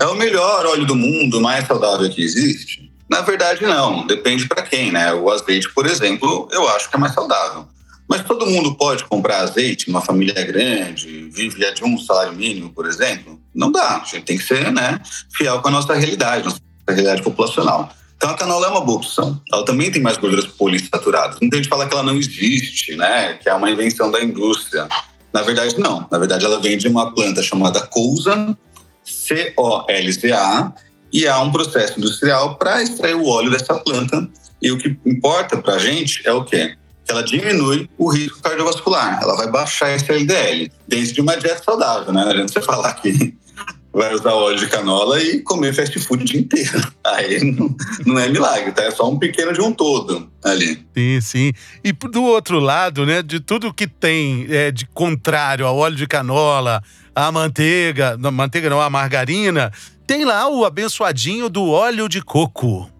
É 0.00 0.06
o 0.06 0.14
melhor 0.14 0.64
óleo 0.64 0.86
do 0.86 0.94
mundo, 0.94 1.40
mais 1.40 1.66
saudável 1.66 2.08
que 2.08 2.22
existe? 2.22 2.89
Na 3.10 3.22
verdade, 3.22 3.66
não. 3.66 4.06
Depende 4.06 4.46
para 4.46 4.62
quem, 4.62 4.92
né? 4.92 5.12
O 5.12 5.28
azeite, 5.30 5.68
por 5.74 5.84
exemplo, 5.84 6.48
eu 6.52 6.68
acho 6.68 6.88
que 6.88 6.94
é 6.94 6.98
mais 6.98 7.12
saudável. 7.12 7.66
Mas 8.08 8.22
todo 8.24 8.46
mundo 8.46 8.74
pode 8.76 9.04
comprar 9.04 9.38
azeite, 9.38 9.90
uma 9.90 10.00
família 10.00 10.44
grande, 10.44 11.28
vive 11.32 11.72
de 11.72 11.84
um 11.84 11.98
salário 11.98 12.32
mínimo, 12.32 12.70
por 12.72 12.86
exemplo? 12.86 13.40
Não 13.54 13.70
dá. 13.70 13.96
A 13.96 14.04
gente 14.04 14.22
tem 14.22 14.38
que 14.38 14.44
ser 14.44 14.72
né, 14.72 15.00
fiel 15.32 15.60
com 15.60 15.68
a 15.68 15.70
nossa 15.72 15.94
realidade. 15.94 16.44
Nossa 16.44 16.60
realidade 16.88 17.22
populacional. 17.22 17.92
Então 18.16 18.30
a 18.30 18.34
canola 18.34 18.66
é 18.66 18.70
uma 18.70 18.80
boa 18.80 18.98
opção. 18.98 19.40
Ela 19.52 19.64
também 19.64 19.90
tem 19.90 20.02
mais 20.02 20.16
gorduras 20.16 20.46
poliinsaturadas. 20.46 21.38
Muita 21.40 21.56
gente 21.56 21.68
fala 21.68 21.86
que 21.88 21.94
ela 21.94 22.02
não 22.02 22.16
existe, 22.16 22.94
né? 22.94 23.34
Que 23.34 23.48
é 23.48 23.54
uma 23.54 23.70
invenção 23.70 24.10
da 24.10 24.22
indústria. 24.22 24.86
Na 25.32 25.42
verdade, 25.42 25.78
não. 25.78 26.06
Na 26.10 26.18
verdade, 26.18 26.44
ela 26.44 26.60
vem 26.60 26.76
de 26.76 26.86
uma 26.86 27.14
planta 27.14 27.42
chamada 27.42 27.80
couza, 27.86 28.56
C-O-L-Z-A, 29.04 30.72
e 31.12 31.26
há 31.26 31.40
um 31.40 31.50
processo 31.50 31.98
industrial 31.98 32.56
para 32.56 32.82
extrair 32.82 33.14
o 33.14 33.26
óleo 33.26 33.50
dessa 33.50 33.74
planta. 33.74 34.28
E 34.62 34.70
o 34.70 34.78
que 34.78 34.96
importa 35.06 35.56
para 35.56 35.74
a 35.74 35.78
gente 35.78 36.26
é 36.26 36.32
o 36.32 36.44
quê? 36.44 36.76
Que 37.04 37.12
ela 37.12 37.22
diminui 37.22 37.88
o 37.96 38.08
risco 38.10 38.42
cardiovascular. 38.42 39.20
Ela 39.22 39.36
vai 39.36 39.50
baixar 39.50 39.90
esse 39.94 40.10
LDL 40.10 40.70
dentro 40.86 41.14
de 41.14 41.20
uma 41.20 41.36
dieta 41.36 41.62
saudável, 41.62 42.12
né? 42.12 42.22
Não 42.22 42.30
adianta 42.30 42.52
você 42.52 42.60
falar 42.60 42.92
que 42.94 43.34
vai 43.92 44.14
usar 44.14 44.32
óleo 44.34 44.58
de 44.58 44.68
canola 44.68 45.20
e 45.20 45.40
comer 45.40 45.74
fast 45.74 45.98
food 46.00 46.22
o 46.22 46.26
dia 46.26 46.40
inteiro. 46.40 46.92
Aí 47.04 47.52
não, 47.52 47.74
não, 48.06 48.18
é 48.18 48.28
milagre, 48.28 48.72
tá? 48.72 48.84
É 48.84 48.90
só 48.90 49.10
um 49.10 49.18
pequeno 49.18 49.52
de 49.52 49.60
um 49.60 49.72
todo 49.72 50.30
ali. 50.44 50.84
Sim, 50.96 51.20
sim. 51.20 51.52
E 51.82 51.92
do 51.92 52.22
outro 52.22 52.60
lado, 52.60 53.04
né, 53.04 53.22
de 53.22 53.40
tudo 53.40 53.74
que 53.74 53.86
tem 53.86 54.46
é, 54.48 54.70
de 54.70 54.86
contrário 54.86 55.66
ao 55.66 55.76
óleo 55.76 55.96
de 55.96 56.06
canola, 56.06 56.82
a 57.14 57.30
manteiga, 57.32 58.16
não, 58.16 58.30
manteiga 58.30 58.70
não, 58.70 58.80
a 58.80 58.90
margarina, 58.90 59.72
tem 60.06 60.24
lá 60.24 60.48
o 60.48 60.64
abençoadinho 60.64 61.48
do 61.48 61.68
óleo 61.68 62.08
de 62.08 62.22
coco. 62.22 62.90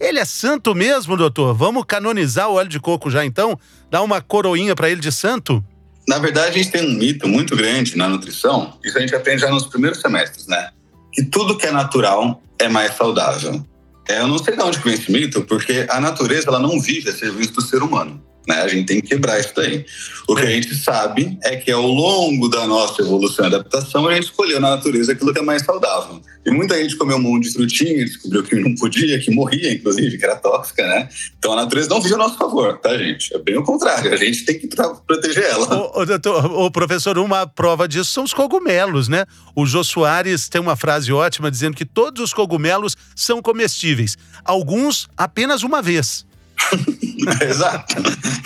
Ele 0.00 0.18
é 0.18 0.24
santo 0.24 0.74
mesmo, 0.74 1.16
doutor? 1.16 1.54
Vamos 1.54 1.84
canonizar 1.86 2.48
o 2.48 2.54
óleo 2.54 2.68
de 2.68 2.80
coco 2.80 3.10
já 3.10 3.24
então? 3.24 3.58
Dar 3.90 4.02
uma 4.02 4.20
coroinha 4.20 4.74
para 4.74 4.90
ele 4.90 5.00
de 5.00 5.12
santo? 5.12 5.64
Na 6.06 6.18
verdade, 6.18 6.48
a 6.48 6.52
gente 6.52 6.70
tem 6.70 6.86
um 6.86 6.92
mito 6.92 7.26
muito 7.26 7.56
grande 7.56 7.96
na 7.96 8.08
nutrição, 8.08 8.78
isso 8.84 8.98
a 8.98 9.00
gente 9.00 9.14
aprende 9.14 9.40
já 9.40 9.48
nos 9.48 9.66
primeiros 9.66 10.00
semestres, 10.00 10.46
né? 10.46 10.70
Que 11.12 11.24
tudo 11.24 11.56
que 11.56 11.66
é 11.66 11.70
natural 11.70 12.42
é 12.58 12.68
mais 12.68 12.94
saudável. 12.94 13.64
É, 14.08 14.20
eu 14.20 14.28
não 14.28 14.36
sei 14.36 14.54
de 14.54 14.62
onde 14.62 14.78
vem 14.80 14.94
esse 14.94 15.10
mito, 15.10 15.42
porque 15.42 15.86
a 15.88 15.98
natureza 16.00 16.48
ela 16.48 16.58
não 16.58 16.78
vive 16.78 17.08
a 17.08 17.12
serviço 17.12 17.52
do 17.54 17.62
ser 17.62 17.82
humano. 17.82 18.22
Né? 18.46 18.62
A 18.62 18.68
gente 18.68 18.86
tem 18.86 19.00
que 19.00 19.08
quebrar 19.08 19.40
isso 19.40 19.52
daí. 19.56 19.84
O 20.28 20.34
que 20.34 20.42
a 20.42 20.50
gente 20.50 20.74
sabe 20.74 21.38
é 21.42 21.56
que 21.56 21.70
ao 21.70 21.86
longo 21.86 22.48
da 22.48 22.66
nossa 22.66 23.02
evolução 23.02 23.46
e 23.46 23.48
adaptação, 23.48 24.06
a 24.08 24.14
gente 24.14 24.24
escolheu 24.24 24.60
na 24.60 24.70
natureza 24.70 25.12
aquilo 25.12 25.32
que 25.32 25.38
é 25.38 25.42
mais 25.42 25.62
saudável. 25.62 26.20
E 26.44 26.50
muita 26.50 26.76
gente 26.76 26.96
comeu 26.96 27.16
um 27.16 27.22
monte 27.22 27.44
de 27.44 27.54
frutinha, 27.54 28.04
descobriu 28.04 28.42
que 28.42 28.54
não 28.56 28.74
podia, 28.74 29.18
que 29.18 29.30
morria, 29.30 29.72
inclusive, 29.72 30.18
que 30.18 30.24
era 30.24 30.36
tóxica, 30.36 30.86
né? 30.86 31.08
Então 31.38 31.54
a 31.54 31.56
natureza 31.56 31.88
não 31.88 32.02
vive 32.02 32.14
a 32.14 32.18
nosso 32.18 32.36
favor, 32.36 32.78
tá, 32.78 32.96
gente? 32.98 33.34
É 33.34 33.38
bem 33.38 33.56
o 33.56 33.62
contrário, 33.62 34.12
a 34.12 34.16
gente 34.16 34.44
tem 34.44 34.58
que 34.58 34.68
proteger 35.06 35.44
ela. 35.44 35.74
O, 35.74 36.02
o, 36.02 36.06
doutor, 36.06 36.44
o 36.44 36.70
professor, 36.70 37.16
uma 37.16 37.46
prova 37.46 37.88
disso 37.88 38.10
são 38.10 38.24
os 38.24 38.34
cogumelos, 38.34 39.08
né? 39.08 39.24
O 39.56 39.64
Jô 39.64 39.82
Soares 39.82 40.48
tem 40.48 40.60
uma 40.60 40.76
frase 40.76 41.10
ótima 41.12 41.50
dizendo 41.50 41.76
que 41.76 41.86
todos 41.86 42.22
os 42.22 42.34
cogumelos 42.34 42.94
são 43.16 43.40
comestíveis, 43.40 44.18
alguns 44.44 45.08
apenas 45.16 45.62
uma 45.62 45.80
vez. 45.80 46.26
Exato. 47.48 48.00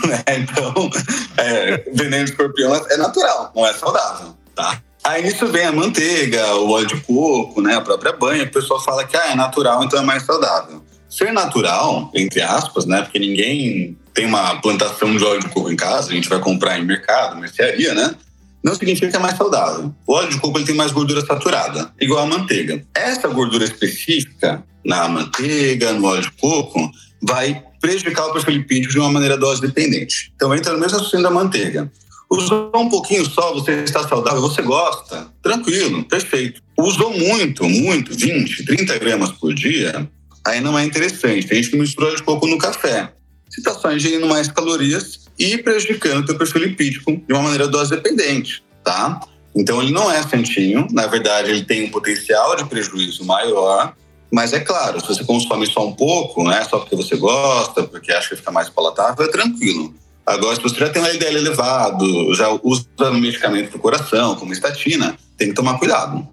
Né? 0.07 0.25
Então, 0.38 0.91
é, 1.37 1.85
veneno 1.93 2.25
de 2.25 2.31
escorpião 2.31 2.75
é 2.75 2.97
natural, 2.97 3.53
não 3.55 3.67
é 3.67 3.73
saudável, 3.75 4.37
tá? 4.55 4.81
Aí 5.05 5.23
nisso 5.23 5.47
vem 5.47 5.65
a 5.65 5.73
manteiga, 5.73 6.55
o 6.57 6.71
óleo 6.71 6.87
de 6.87 7.00
coco, 7.00 7.62
né, 7.62 7.75
a 7.75 7.81
própria 7.81 8.12
banha, 8.12 8.45
o 8.45 8.50
pessoal 8.50 8.79
fala 8.81 9.05
que 9.05 9.17
ah, 9.17 9.33
é 9.33 9.35
natural, 9.35 9.83
então 9.83 9.99
é 9.99 10.03
mais 10.03 10.25
saudável. 10.25 10.85
Ser 11.09 11.33
natural, 11.33 12.11
entre 12.15 12.43
aspas, 12.43 12.85
né, 12.85 13.00
porque 13.03 13.19
ninguém 13.19 13.97
tem 14.12 14.27
uma 14.27 14.61
plantação 14.61 15.17
de 15.17 15.25
óleo 15.25 15.41
de 15.41 15.49
coco 15.49 15.71
em 15.71 15.77
casa, 15.77 16.11
a 16.11 16.15
gente 16.15 16.29
vai 16.29 16.41
comprar 16.41 16.79
em 16.79 16.85
mercado, 16.85 17.37
mercearia, 17.37 17.95
né? 17.95 18.15
Não 18.62 18.75
significa 18.75 19.09
que 19.09 19.17
é 19.17 19.21
mais 19.21 19.37
saudável. 19.37 19.95
O 20.07 20.12
óleo 20.12 20.29
de 20.29 20.41
coco 20.41 20.59
ele 20.59 20.67
tem 20.67 20.75
mais 20.75 20.91
gordura 20.91 21.25
saturada, 21.25 21.93
igual 22.00 22.25
a 22.25 22.27
manteiga. 22.27 22.85
Essa 22.95 23.29
gordura 23.29 23.65
específica 23.65 24.62
na 24.85 25.09
manteiga, 25.09 25.93
no 25.93 26.07
óleo 26.07 26.23
de 26.23 26.33
coco, 26.33 26.91
vai 27.23 27.62
prejudicar 27.80 28.26
o 28.26 28.32
perfil 28.32 28.54
lipídico 28.54 28.92
de 28.92 28.99
uma 28.99 29.11
maneira 29.11 29.37
dose 29.37 29.61
dependente. 29.61 30.32
Então 30.35 30.54
entra 30.54 30.73
no 30.73 30.78
mesmo 30.78 30.99
raciocínio 30.99 31.25
da 31.25 31.30
manteiga. 31.30 31.90
Usou 32.30 32.70
um 32.75 32.88
pouquinho 32.90 33.25
só, 33.25 33.54
você 33.54 33.73
está 33.82 34.06
saudável, 34.06 34.40
você 34.40 34.61
gosta, 34.61 35.28
tranquilo, 35.42 36.04
perfeito. 36.04 36.61
Usou 36.78 37.16
muito, 37.18 37.64
muito, 37.64 38.14
20, 38.14 38.66
30 38.66 38.99
gramas 38.99 39.32
por 39.32 39.54
dia, 39.54 40.08
aí 40.47 40.61
não 40.61 40.78
é 40.78 40.85
interessante. 40.85 41.47
Tem 41.47 41.62
gente 41.62 41.70
que 41.70 41.78
mistura 41.78 42.14
de 42.14 42.23
coco 42.23 42.47
no 42.47 42.58
café. 42.58 43.12
Você 43.49 43.61
está 43.61 43.73
só 43.73 43.90
ingerindo 43.90 44.26
mais 44.26 44.49
calorias 44.49 45.20
e 45.38 45.56
prejudicando 45.58 46.18
o 46.18 46.26
teu 46.26 46.37
perfil 46.37 46.64
lipídico 46.64 47.16
de 47.26 47.32
uma 47.32 47.42
maneira 47.42 47.66
dose 47.66 47.90
dependente, 47.90 48.62
tá? 48.85 49.18
Então 49.56 49.82
ele 49.82 49.90
não 49.90 50.11
é 50.11 50.23
santinho, 50.23 50.87
na 50.92 51.06
verdade 51.06 51.50
ele 51.50 51.64
tem 51.64 51.85
um 51.85 51.90
potencial 51.90 52.54
de 52.56 52.64
prejuízo 52.66 53.25
maior, 53.25 53.94
mas 54.30 54.52
é 54.52 54.61
claro, 54.61 55.00
se 55.00 55.06
você 55.06 55.25
consome 55.25 55.66
só 55.66 55.87
um 55.87 55.92
pouco, 55.92 56.44
né, 56.44 56.64
só 56.64 56.78
porque 56.78 56.97
você 56.97 57.16
gosta, 57.16 57.82
porque 57.85 58.12
acha 58.12 58.30
que 58.30 58.37
fica 58.37 58.50
mais 58.50 58.68
palatável, 58.68 59.25
é 59.25 59.28
tranquilo. 59.28 59.94
Agora, 60.26 60.54
se 60.54 60.62
você 60.62 60.76
já 60.76 60.90
tem 60.90 61.00
um 61.00 61.06
LDL 61.06 61.38
elevado, 61.38 62.35
já 62.35 62.49
usa 62.62 62.87
medicamento 63.12 63.70
para 63.70 63.78
o 63.78 63.80
coração, 63.80 64.37
como 64.37 64.52
estatina, 64.52 65.16
tem 65.38 65.49
que 65.49 65.54
tomar 65.54 65.78
cuidado. 65.78 66.28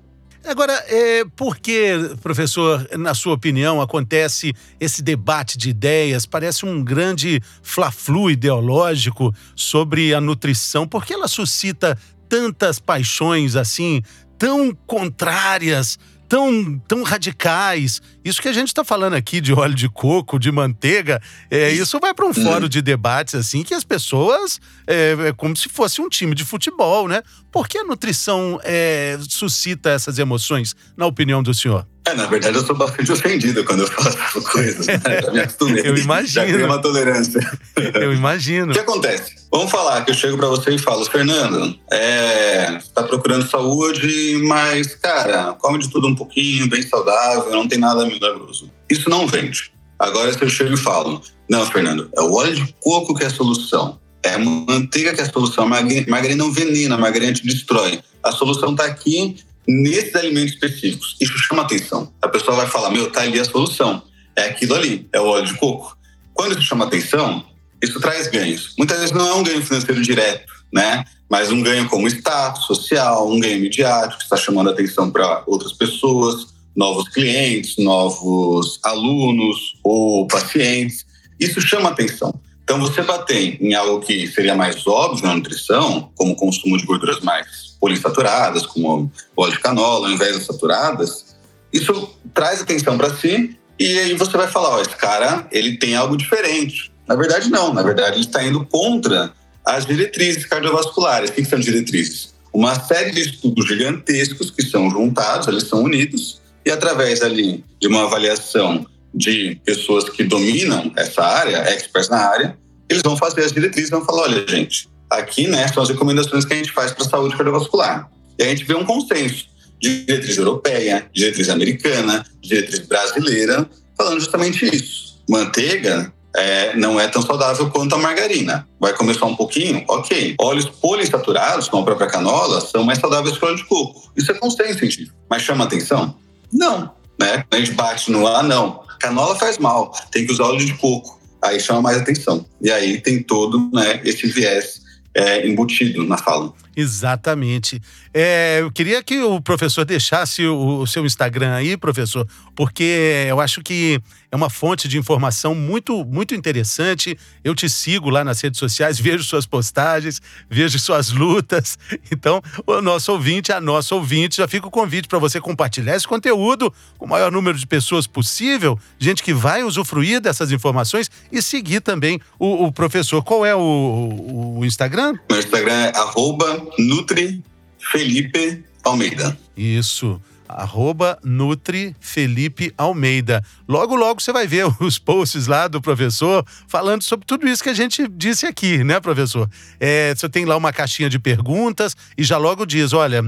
Agora, 0.45 0.73
é, 0.87 1.23
por 1.35 1.57
que, 1.57 2.15
professor, 2.21 2.87
na 2.99 3.15
sua 3.15 3.33
opinião, 3.33 3.81
acontece 3.81 4.53
esse 4.79 5.01
debate 5.01 5.57
de 5.57 5.69
ideias? 5.69 6.27
Parece 6.27 6.65
um 6.65 6.83
grande 6.83 7.41
fla-flu 7.63 8.29
ideológico 8.29 9.33
sobre 9.55 10.13
a 10.13 10.21
nutrição. 10.21 10.87
Por 10.87 11.03
que 11.03 11.13
ela 11.13 11.27
suscita 11.27 11.97
tantas 12.29 12.77
paixões 12.77 13.55
assim, 13.55 14.03
tão 14.37 14.75
contrárias 14.85 15.97
tão, 16.27 16.79
tão 16.87 17.03
radicais. 17.03 18.01
Isso 18.25 18.41
que 18.41 18.47
a 18.47 18.53
gente 18.53 18.69
está 18.69 18.83
falando 18.83 19.13
aqui 19.13 19.39
de 19.39 19.53
óleo 19.53 19.75
de 19.75 19.87
coco, 19.87 20.39
de 20.39 20.51
manteiga, 20.51 21.21
é, 21.51 21.71
isso 21.71 21.99
vai 21.99 22.11
para 22.11 22.25
um 22.25 22.33
fórum 22.33 22.67
de 22.67 22.81
debates 22.81 23.35
assim 23.35 23.61
que 23.61 23.75
as 23.75 23.83
pessoas 23.83 24.59
é, 24.87 25.15
é, 25.27 25.33
como 25.33 25.55
se 25.55 25.69
fosse 25.69 26.01
um 26.01 26.09
time 26.09 26.33
de 26.33 26.43
futebol, 26.43 27.07
né? 27.07 27.21
Por 27.51 27.67
que 27.67 27.77
a 27.77 27.83
nutrição 27.83 28.59
é, 28.63 29.19
suscita 29.29 29.91
essas 29.91 30.17
emoções, 30.17 30.75
na 30.97 31.05
opinião 31.05 31.43
do 31.43 31.53
senhor? 31.53 31.85
É, 32.07 32.13
na 32.13 32.27
verdade, 32.27 32.55
eu 32.55 32.63
sou 32.63 32.75
bastante 32.75 33.11
ofendido 33.11 33.63
quando 33.63 33.81
eu 33.81 33.87
faço 33.87 34.17
essas 34.19 34.47
coisas. 34.47 34.85
Né? 34.85 35.01
Já 35.23 35.31
me 35.31 35.39
acostumei. 35.39 35.81
eu 35.87 35.97
imagino. 35.97 36.27
Já 36.27 36.45
tenho 36.45 36.65
uma 36.65 36.79
tolerância. 36.79 37.39
eu 37.95 38.13
imagino. 38.13 38.71
O 38.71 38.73
que 38.75 38.79
acontece? 38.79 39.33
Vamos 39.51 39.71
falar 39.71 40.05
que 40.05 40.11
eu 40.11 40.15
chego 40.15 40.37
para 40.37 40.47
você 40.47 40.71
e 40.71 40.77
falo, 40.77 41.03
Fernando, 41.05 41.79
é, 41.91 42.73
você 42.79 42.91
tá 42.93 43.01
procurando 43.01 43.49
saúde, 43.49 44.39
mas, 44.43 44.93
cara, 44.95 45.53
come 45.53 45.79
de 45.79 45.89
tudo 45.89 46.07
um 46.07 46.13
pouquinho, 46.13 46.69
bem 46.69 46.83
saudável, 46.83 47.51
não 47.51 47.67
tem 47.67 47.79
nada 47.79 48.05
milagroso. 48.19 48.71
Isso 48.89 49.09
não 49.09 49.27
vende. 49.27 49.71
Agora, 49.97 50.33
se 50.33 50.41
eu 50.41 50.49
chego 50.49 50.73
e 50.73 50.77
falo, 50.77 51.21
não, 51.49 51.65
Fernando, 51.65 52.09
é 52.15 52.21
o 52.21 52.33
óleo 52.33 52.55
de 52.55 52.75
coco 52.81 53.15
que 53.15 53.23
é 53.23 53.27
a 53.27 53.29
solução. 53.29 53.99
É 54.23 54.33
a 54.33 54.39
manteiga 54.39 55.13
que 55.13 55.21
é 55.21 55.23
a 55.23 55.31
solução. 55.31 55.67
Margarina 55.67 56.35
não 56.35 56.51
venena, 56.51 56.97
margarina 56.97 57.33
te 57.33 57.43
destrói. 57.43 58.01
A 58.23 58.31
solução 58.31 58.71
está 58.71 58.85
aqui 58.85 59.37
nesses 59.67 60.15
alimentos 60.15 60.53
específicos. 60.53 61.15
Isso 61.21 61.37
chama 61.37 61.61
atenção. 61.61 62.11
A 62.21 62.27
pessoa 62.27 62.57
vai 62.57 62.67
falar, 62.67 62.89
meu, 62.89 63.11
tá 63.11 63.21
ali 63.21 63.39
a 63.39 63.45
solução. 63.45 64.01
É 64.35 64.45
aquilo 64.47 64.75
ali, 64.75 65.07
é 65.13 65.19
o 65.19 65.25
óleo 65.25 65.45
de 65.45 65.53
coco. 65.55 65.95
Quando 66.33 66.53
isso 66.53 66.63
chama 66.63 66.85
atenção, 66.85 67.45
isso 67.81 67.99
traz 67.99 68.27
ganhos. 68.27 68.73
Muitas 68.77 68.97
vezes 68.97 69.13
não 69.13 69.27
é 69.27 69.33
um 69.35 69.43
ganho 69.43 69.63
financeiro 69.63 70.01
direto, 70.01 70.51
né? 70.73 71.05
Mas 71.29 71.51
um 71.51 71.61
ganho 71.61 71.87
como 71.87 72.07
status 72.07 72.65
social, 72.65 73.29
um 73.29 73.39
ganho 73.39 73.61
midiático, 73.61 74.17
que 74.17 74.23
está 74.23 74.35
chamando 74.35 74.69
atenção 74.69 75.09
para 75.09 75.43
outras 75.47 75.71
pessoas, 75.71 76.47
novos 76.75 77.07
clientes, 77.09 77.77
novos 77.77 78.79
alunos 78.83 79.77
ou 79.83 80.27
pacientes. 80.27 81.05
Isso 81.39 81.61
chama 81.61 81.89
atenção. 81.89 82.33
Então, 82.63 82.79
você 82.79 83.01
bater 83.03 83.61
em 83.61 83.75
algo 83.75 83.99
que 84.03 84.27
seria 84.27 84.55
mais 84.55 84.85
óbvio 84.87 85.27
na 85.27 85.35
nutrição, 85.35 86.11
como 86.15 86.33
o 86.33 86.35
consumo 86.35 86.77
de 86.77 86.85
gorduras 86.85 87.19
mais 87.19 87.77
poliinsaturadas, 87.79 88.65
como 88.65 89.11
óleo 89.37 89.51
de 89.51 89.59
canola, 89.59 90.07
ao 90.07 90.13
invés 90.13 90.35
das 90.35 90.45
saturadas, 90.45 91.35
isso 91.71 92.09
traz 92.33 92.61
atenção 92.61 92.97
para 92.97 93.15
si 93.15 93.55
e 93.77 93.99
aí 93.99 94.13
você 94.15 94.37
vai 94.37 94.47
falar, 94.47 94.69
ó, 94.69 94.81
esse 94.81 94.95
cara, 94.95 95.47
ele 95.51 95.77
tem 95.77 95.95
algo 95.95 96.15
diferente. 96.15 96.91
Na 97.07 97.15
verdade, 97.15 97.49
não. 97.49 97.73
Na 97.73 97.83
verdade, 97.83 98.15
ele 98.15 98.25
está 98.25 98.43
indo 98.43 98.65
contra 98.65 99.33
as 99.65 99.85
diretrizes 99.85 100.45
cardiovasculares. 100.45 101.29
O 101.29 101.33
que 101.33 101.43
são 101.43 101.59
diretrizes? 101.59 102.33
Uma 102.53 102.73
série 102.79 103.11
de 103.11 103.21
estudos 103.21 103.67
gigantescos 103.67 104.49
que 104.49 104.63
são 104.63 104.89
juntados, 104.89 105.47
eles 105.47 105.67
são 105.67 105.83
unidos, 105.83 106.41
e 106.65 106.71
através 106.71 107.21
ali 107.21 107.63
de 107.79 107.87
uma 107.87 108.03
avaliação 108.03 108.85
de 109.13 109.59
pessoas 109.63 110.09
que 110.09 110.23
dominam 110.23 110.91
essa 110.95 111.23
área, 111.23 111.57
experts 111.73 112.09
na 112.09 112.17
área, 112.17 112.57
eles 112.89 113.01
vão 113.01 113.15
fazer 113.15 113.43
as 113.43 113.51
diretrizes 113.51 113.89
e 113.89 113.91
vão 113.91 114.03
falar, 114.03 114.23
olha, 114.23 114.45
gente, 114.47 114.89
aqui, 115.09 115.47
né, 115.47 115.67
são 115.69 115.83
as 115.83 115.89
recomendações 115.89 116.43
que 116.43 116.53
a 116.53 116.57
gente 116.57 116.71
faz 116.71 116.91
para 116.91 117.05
a 117.05 117.09
saúde 117.09 117.35
cardiovascular. 117.35 118.09
E 118.37 118.43
a 118.43 118.47
gente 118.47 118.65
vê 118.65 118.75
um 118.75 118.83
consenso 118.83 119.45
de 119.81 120.05
diretriz 120.05 120.37
europeia, 120.37 121.09
diretriz 121.13 121.49
americana, 121.49 122.25
diretriz 122.41 122.79
brasileira, 122.79 123.69
falando 123.97 124.19
justamente 124.19 124.65
isso. 124.65 125.23
Manteiga 125.29 126.13
é, 126.35 126.75
não 126.75 126.99
é 126.99 127.07
tão 127.07 127.21
saudável 127.21 127.69
quanto 127.69 127.95
a 127.95 127.97
margarina. 127.97 128.67
Vai 128.79 128.93
começar 128.93 129.25
um 129.25 129.35
pouquinho? 129.35 129.83
Ok. 129.87 130.35
Óleos 130.39 130.65
poliinsaturados, 130.65 131.69
como 131.69 131.83
a 131.83 131.85
própria 131.85 132.07
canola, 132.07 132.59
são 132.61 132.83
mais 132.83 132.99
saudáveis 132.99 133.37
que 133.37 133.43
o 133.43 133.47
óleo 133.47 133.57
de 133.57 133.65
coco. 133.65 134.11
Isso 134.15 134.31
é 134.31 134.35
consenso 134.35 134.79
científico. 134.79 135.15
Mas 135.29 135.43
chama 135.43 135.63
atenção? 135.63 136.15
Não. 136.51 136.93
né? 137.19 137.43
Quando 137.49 137.53
a 137.53 137.57
gente 137.65 137.71
bate 137.73 138.11
no 138.11 138.27
ah, 138.27 138.43
não, 138.43 138.81
canola 138.99 139.35
faz 139.35 139.57
mal, 139.57 139.91
tem 140.11 140.25
que 140.25 140.31
usar 140.31 140.45
óleo 140.45 140.65
de 140.65 140.73
coco. 140.73 141.19
Aí 141.43 141.59
chama 141.59 141.81
mais 141.81 141.97
atenção. 141.97 142.45
E 142.61 142.71
aí 142.71 142.99
tem 142.99 143.21
todo 143.21 143.69
né, 143.71 144.01
esse 144.03 144.27
viés 144.27 144.81
é, 145.13 145.47
embutido 145.47 146.03
na 146.03 146.17
fala. 146.17 146.53
Exatamente. 146.75 147.81
É, 148.17 148.59
eu 148.61 148.71
queria 148.71 149.03
que 149.03 149.21
o 149.21 149.41
professor 149.41 149.83
deixasse 149.83 150.47
o, 150.47 150.79
o, 150.79 150.87
seu 150.87 151.05
Instagram 151.05 151.53
aí, 151.53 151.75
professor, 151.75 152.25
porque 152.55 153.25
eu 153.27 153.41
acho 153.41 153.61
que 153.61 153.99
é 154.31 154.35
uma 154.37 154.49
fonte 154.49 154.87
de 154.87 154.97
informação 154.97 155.53
muito, 155.53 156.05
muito 156.05 156.33
interessante. 156.33 157.19
Eu 157.43 157.53
te 157.53 157.69
sigo 157.69 158.09
lá 158.09 158.23
nas 158.23 158.39
redes 158.39 158.57
sociais, 158.57 158.97
vejo 159.03 159.25
suas 159.25 159.45
postagens, 159.45 160.21
vejo 160.49 160.79
suas 160.79 161.11
lutas. 161.11 161.77
Então, 162.09 162.41
o 162.65 162.81
nosso 162.81 163.11
ouvinte, 163.11 163.51
a 163.51 163.59
nossa 163.59 163.93
ouvinte, 163.93 164.37
já 164.37 164.47
fica 164.47 164.67
o 164.67 164.71
convite 164.71 165.07
para 165.07 165.19
você 165.19 165.41
compartilhar 165.41 165.95
esse 165.95 166.07
conteúdo 166.07 166.73
com 166.97 167.05
o 167.05 167.09
maior 167.09 167.31
número 167.31 167.57
de 167.57 167.67
pessoas 167.67 168.07
possível, 168.07 168.79
gente 168.97 169.21
que 169.21 169.33
vai 169.33 169.63
usufruir 169.63 170.21
dessas 170.21 170.51
informações 170.51 171.11
e 171.31 171.41
seguir 171.41 171.81
também 171.81 172.21
o, 172.39 172.65
o 172.65 172.71
professor. 172.71 173.21
Qual 173.23 173.45
é 173.45 173.53
o, 173.53 174.55
o 174.59 174.65
Instagram? 174.65 175.15
Meu 175.29 175.39
Instagram 175.39 175.73
é 175.73 175.97
arroba 175.97 176.65
Nutri 176.77 177.43
Felipe 177.91 178.63
Almeida. 178.83 179.37
Isso 179.55 180.21
arroba 180.47 181.17
Nutri 181.23 181.95
Felipe 181.99 182.73
Almeida. 182.77 183.43
Logo, 183.67 183.95
logo 183.95 184.21
você 184.21 184.31
vai 184.31 184.47
ver 184.47 184.65
os 184.79 184.97
posts 184.97 185.47
lá 185.47 185.67
do 185.67 185.81
professor 185.81 186.45
falando 186.67 187.03
sobre 187.03 187.25
tudo 187.25 187.47
isso 187.47 187.63
que 187.63 187.69
a 187.69 187.73
gente 187.73 188.07
disse 188.07 188.45
aqui, 188.45 188.83
né, 188.83 188.99
professor? 188.99 189.49
É, 189.79 190.13
você 190.13 190.29
tem 190.29 190.45
lá 190.45 190.55
uma 190.55 190.71
caixinha 190.71 191.09
de 191.09 191.19
perguntas 191.19 191.95
e 192.17 192.23
já 192.23 192.37
logo 192.37 192.65
diz: 192.65 192.93
olha, 192.93 193.23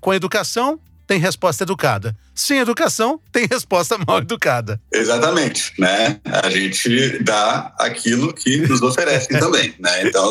com 0.00 0.14
educação 0.14 0.78
tem 1.06 1.18
resposta 1.18 1.64
educada. 1.64 2.16
Sem 2.34 2.58
educação, 2.58 3.20
tem 3.32 3.46
resposta 3.50 3.96
mal 4.06 4.18
educada. 4.18 4.80
Exatamente, 4.92 5.72
né? 5.78 6.20
A 6.24 6.50
gente 6.50 7.22
dá 7.22 7.72
aquilo 7.78 8.32
que 8.34 8.58
nos 8.66 8.82
oferecem 8.82 9.38
também, 9.40 9.74
né? 9.78 10.06
Então, 10.06 10.30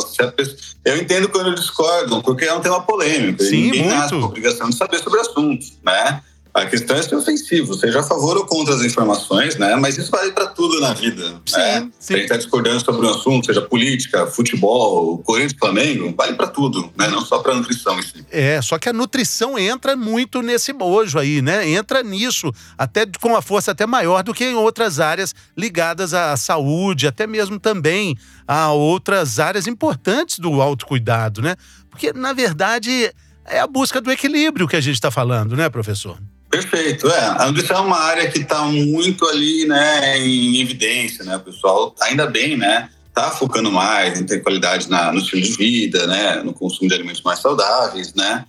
eu 0.83 0.97
entendo 0.97 1.29
quando 1.29 1.55
discordam, 1.55 2.21
porque 2.21 2.45
é 2.45 2.53
um 2.53 2.61
tema 2.61 2.81
polêmico. 2.81 3.41
Sim, 3.43 3.63
ninguém 3.63 3.83
muito. 3.83 3.95
nasce 3.95 4.09
com 4.09 4.21
a 4.21 4.25
obrigação 4.25 4.69
de 4.69 4.75
saber 4.75 4.99
sobre 4.99 5.19
assuntos, 5.21 5.73
né? 5.83 6.21
A 6.55 6.65
questão 6.65 6.95
é 6.95 7.03
ser 7.03 7.15
ofensivo, 7.15 7.73
seja 7.73 7.99
a 7.99 8.03
favor 8.03 8.37
ou 8.37 8.45
contra 8.45 8.73
as 8.73 8.81
informações, 8.81 9.57
né? 9.57 9.75
Mas 9.75 9.97
isso 9.97 10.09
vale 10.09 10.31
para 10.31 10.47
tudo 10.47 10.79
na 10.79 10.93
vida. 10.93 11.41
Sim, 11.45 11.57
né? 11.57 11.81
sim. 11.81 11.91
Se 11.99 12.13
a 12.13 12.15
gente 12.15 12.23
está 12.23 12.37
discordando 12.37 12.79
sobre 12.79 13.05
um 13.05 13.09
assunto, 13.09 13.47
seja 13.47 13.61
política, 13.61 14.25
futebol, 14.25 15.17
Corinthians, 15.17 15.53
Flamengo, 15.59 16.13
vale 16.15 16.33
para 16.35 16.47
tudo, 16.47 16.89
né? 16.97 17.09
Não 17.09 17.19
só 17.19 17.39
para 17.39 17.55
nutrição. 17.55 17.99
Assim. 17.99 18.25
É, 18.31 18.61
só 18.61 18.79
que 18.79 18.87
a 18.87 18.93
nutrição 18.93 19.59
entra 19.59 19.97
muito 19.97 20.41
nesse 20.41 20.71
bojo 20.71 21.19
aí, 21.19 21.41
né? 21.41 21.69
Entra 21.69 22.01
nisso, 22.01 22.49
até 22.77 23.05
com 23.19 23.27
uma 23.27 23.41
força 23.41 23.71
até 23.71 23.85
maior 23.85 24.23
do 24.23 24.33
que 24.33 24.45
em 24.45 24.55
outras 24.55 25.01
áreas 25.01 25.35
ligadas 25.57 26.13
à 26.13 26.37
saúde, 26.37 27.05
até 27.05 27.27
mesmo 27.27 27.59
também 27.59 28.17
a 28.47 28.71
outras 28.71 29.39
áreas 29.39 29.67
importantes 29.67 30.39
do 30.39 30.61
autocuidado, 30.61 31.41
né? 31.41 31.57
Porque, 31.89 32.13
na 32.13 32.31
verdade, 32.31 33.11
é 33.43 33.59
a 33.59 33.67
busca 33.67 33.99
do 33.99 34.09
equilíbrio 34.09 34.69
que 34.69 34.77
a 34.77 34.81
gente 34.81 34.95
está 34.95 35.11
falando, 35.11 35.57
né, 35.57 35.69
professor? 35.69 36.17
Perfeito, 36.55 37.09
é. 37.09 37.19
A 37.37 37.47
nutrição 37.47 37.77
é 37.77 37.81
uma 37.81 37.99
área 37.99 38.31
que 38.31 38.39
está 38.39 38.61
muito 38.63 39.27
ali, 39.27 39.65
né, 39.65 40.17
em 40.17 40.61
evidência, 40.61 41.25
né, 41.25 41.35
o 41.35 41.41
pessoal, 41.41 41.93
ainda 42.01 42.25
bem, 42.27 42.55
né, 42.55 42.89
tá 43.13 43.29
focando 43.31 43.69
mais 43.69 44.21
em 44.21 44.25
ter 44.25 44.41
qualidade 44.41 44.89
na, 44.89 45.11
no 45.11 45.19
estilo 45.19 45.41
de 45.41 45.51
vida, 45.51 46.07
né, 46.07 46.41
no 46.43 46.53
consumo 46.53 46.87
de 46.87 46.95
alimentos 46.95 47.21
mais 47.23 47.39
saudáveis, 47.39 48.13
né, 48.13 48.45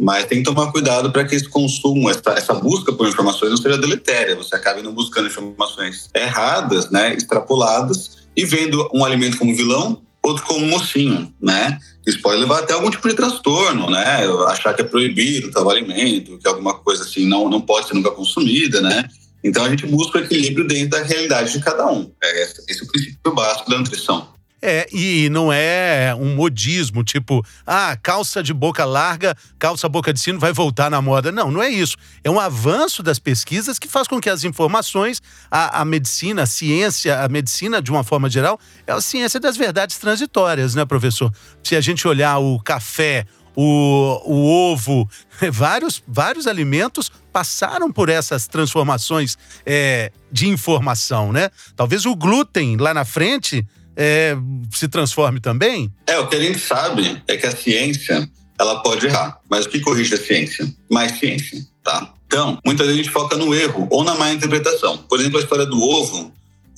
mas 0.00 0.24
tem 0.24 0.38
que 0.38 0.44
tomar 0.44 0.72
cuidado 0.72 1.12
para 1.12 1.24
que 1.24 1.36
esse 1.36 1.48
consumo, 1.48 2.10
essa, 2.10 2.30
essa, 2.30 2.54
busca 2.54 2.92
por 2.92 3.06
informações 3.06 3.50
não 3.50 3.56
seja 3.56 3.78
deletéria, 3.78 4.34
você 4.34 4.56
acabe 4.56 4.82
não 4.82 4.92
buscando 4.92 5.28
informações 5.28 6.10
erradas, 6.12 6.90
né, 6.90 7.14
extrapoladas 7.14 8.26
e 8.36 8.44
vendo 8.44 8.90
um 8.92 9.04
alimento 9.04 9.38
como 9.38 9.54
vilão, 9.54 10.02
outro 10.24 10.44
como 10.44 10.66
mocinho, 10.66 11.32
né, 11.40 11.78
isso 12.06 12.20
pode 12.20 12.40
levar 12.40 12.60
até 12.60 12.72
algum 12.72 12.90
tipo 12.90 13.08
de 13.08 13.14
transtorno, 13.14 13.90
né? 13.90 14.26
Achar 14.48 14.74
que 14.74 14.82
é 14.82 14.84
proibido 14.84 15.50
tal 15.50 15.70
alimento, 15.70 16.38
que 16.38 16.46
alguma 16.46 16.74
coisa 16.74 17.02
assim 17.02 17.26
não, 17.26 17.48
não 17.48 17.60
pode 17.60 17.88
ser 17.88 17.94
nunca 17.94 18.10
consumida, 18.10 18.80
né? 18.80 19.08
Então 19.42 19.64
a 19.64 19.70
gente 19.70 19.86
busca 19.86 20.18
o 20.18 20.20
equilíbrio 20.22 20.66
dentro 20.66 20.90
da 20.90 21.02
realidade 21.02 21.52
de 21.52 21.60
cada 21.60 21.86
um. 21.86 22.10
É 22.22 22.42
esse, 22.42 22.60
é 22.60 22.84
o 22.84 22.88
princípio 22.88 23.34
básico 23.34 23.70
da 23.70 23.78
nutrição. 23.78 24.33
É, 24.66 24.88
e 24.90 25.28
não 25.28 25.52
é 25.52 26.16
um 26.18 26.34
modismo, 26.34 27.04
tipo, 27.04 27.44
ah, 27.66 27.98
calça 28.02 28.42
de 28.42 28.54
boca 28.54 28.82
larga, 28.86 29.36
calça 29.58 29.86
boca 29.90 30.10
de 30.10 30.18
sino 30.18 30.38
vai 30.38 30.54
voltar 30.54 30.90
na 30.90 31.02
moda. 31.02 31.30
Não, 31.30 31.50
não 31.50 31.62
é 31.62 31.68
isso. 31.68 31.98
É 32.24 32.30
um 32.30 32.40
avanço 32.40 33.02
das 33.02 33.18
pesquisas 33.18 33.78
que 33.78 33.86
faz 33.86 34.08
com 34.08 34.18
que 34.18 34.30
as 34.30 34.42
informações, 34.42 35.20
a, 35.50 35.82
a 35.82 35.84
medicina, 35.84 36.44
a 36.44 36.46
ciência, 36.46 37.22
a 37.22 37.28
medicina 37.28 37.82
de 37.82 37.90
uma 37.90 38.02
forma 38.02 38.30
geral, 38.30 38.58
é 38.86 38.92
a 38.92 39.02
ciência 39.02 39.38
das 39.38 39.54
verdades 39.54 39.98
transitórias, 39.98 40.74
né, 40.74 40.86
professor? 40.86 41.30
Se 41.62 41.76
a 41.76 41.80
gente 41.82 42.08
olhar 42.08 42.38
o 42.38 42.58
café, 42.58 43.26
o, 43.54 44.22
o 44.24 44.72
ovo, 44.72 45.06
vários, 45.52 46.02
vários 46.08 46.46
alimentos 46.46 47.12
passaram 47.30 47.92
por 47.92 48.08
essas 48.08 48.46
transformações 48.46 49.36
é, 49.66 50.10
de 50.32 50.48
informação, 50.48 51.34
né? 51.34 51.50
Talvez 51.76 52.06
o 52.06 52.16
glúten 52.16 52.78
lá 52.78 52.94
na 52.94 53.04
frente 53.04 53.66
é, 53.96 54.36
se 54.72 54.88
transforme 54.88 55.40
também? 55.40 55.90
É, 56.06 56.18
o 56.18 56.26
que 56.26 56.36
a 56.36 56.40
gente 56.40 56.58
sabe 56.58 57.22
é 57.26 57.36
que 57.36 57.46
a 57.46 57.54
ciência 57.54 58.28
ela 58.58 58.80
pode 58.82 59.06
errar, 59.06 59.38
mas 59.50 59.66
o 59.66 59.68
que 59.68 59.80
corrige 59.80 60.14
a 60.14 60.18
ciência? 60.18 60.66
Mais 60.90 61.18
ciência, 61.18 61.64
tá? 61.82 62.12
Então, 62.26 62.58
muita 62.64 62.92
gente 62.92 63.10
foca 63.10 63.36
no 63.36 63.54
erro 63.54 63.86
ou 63.90 64.02
na 64.02 64.14
má 64.14 64.32
interpretação. 64.32 64.98
Por 64.98 65.20
exemplo, 65.20 65.38
a 65.38 65.42
história 65.42 65.66
do 65.66 65.80
ovo 65.80 66.32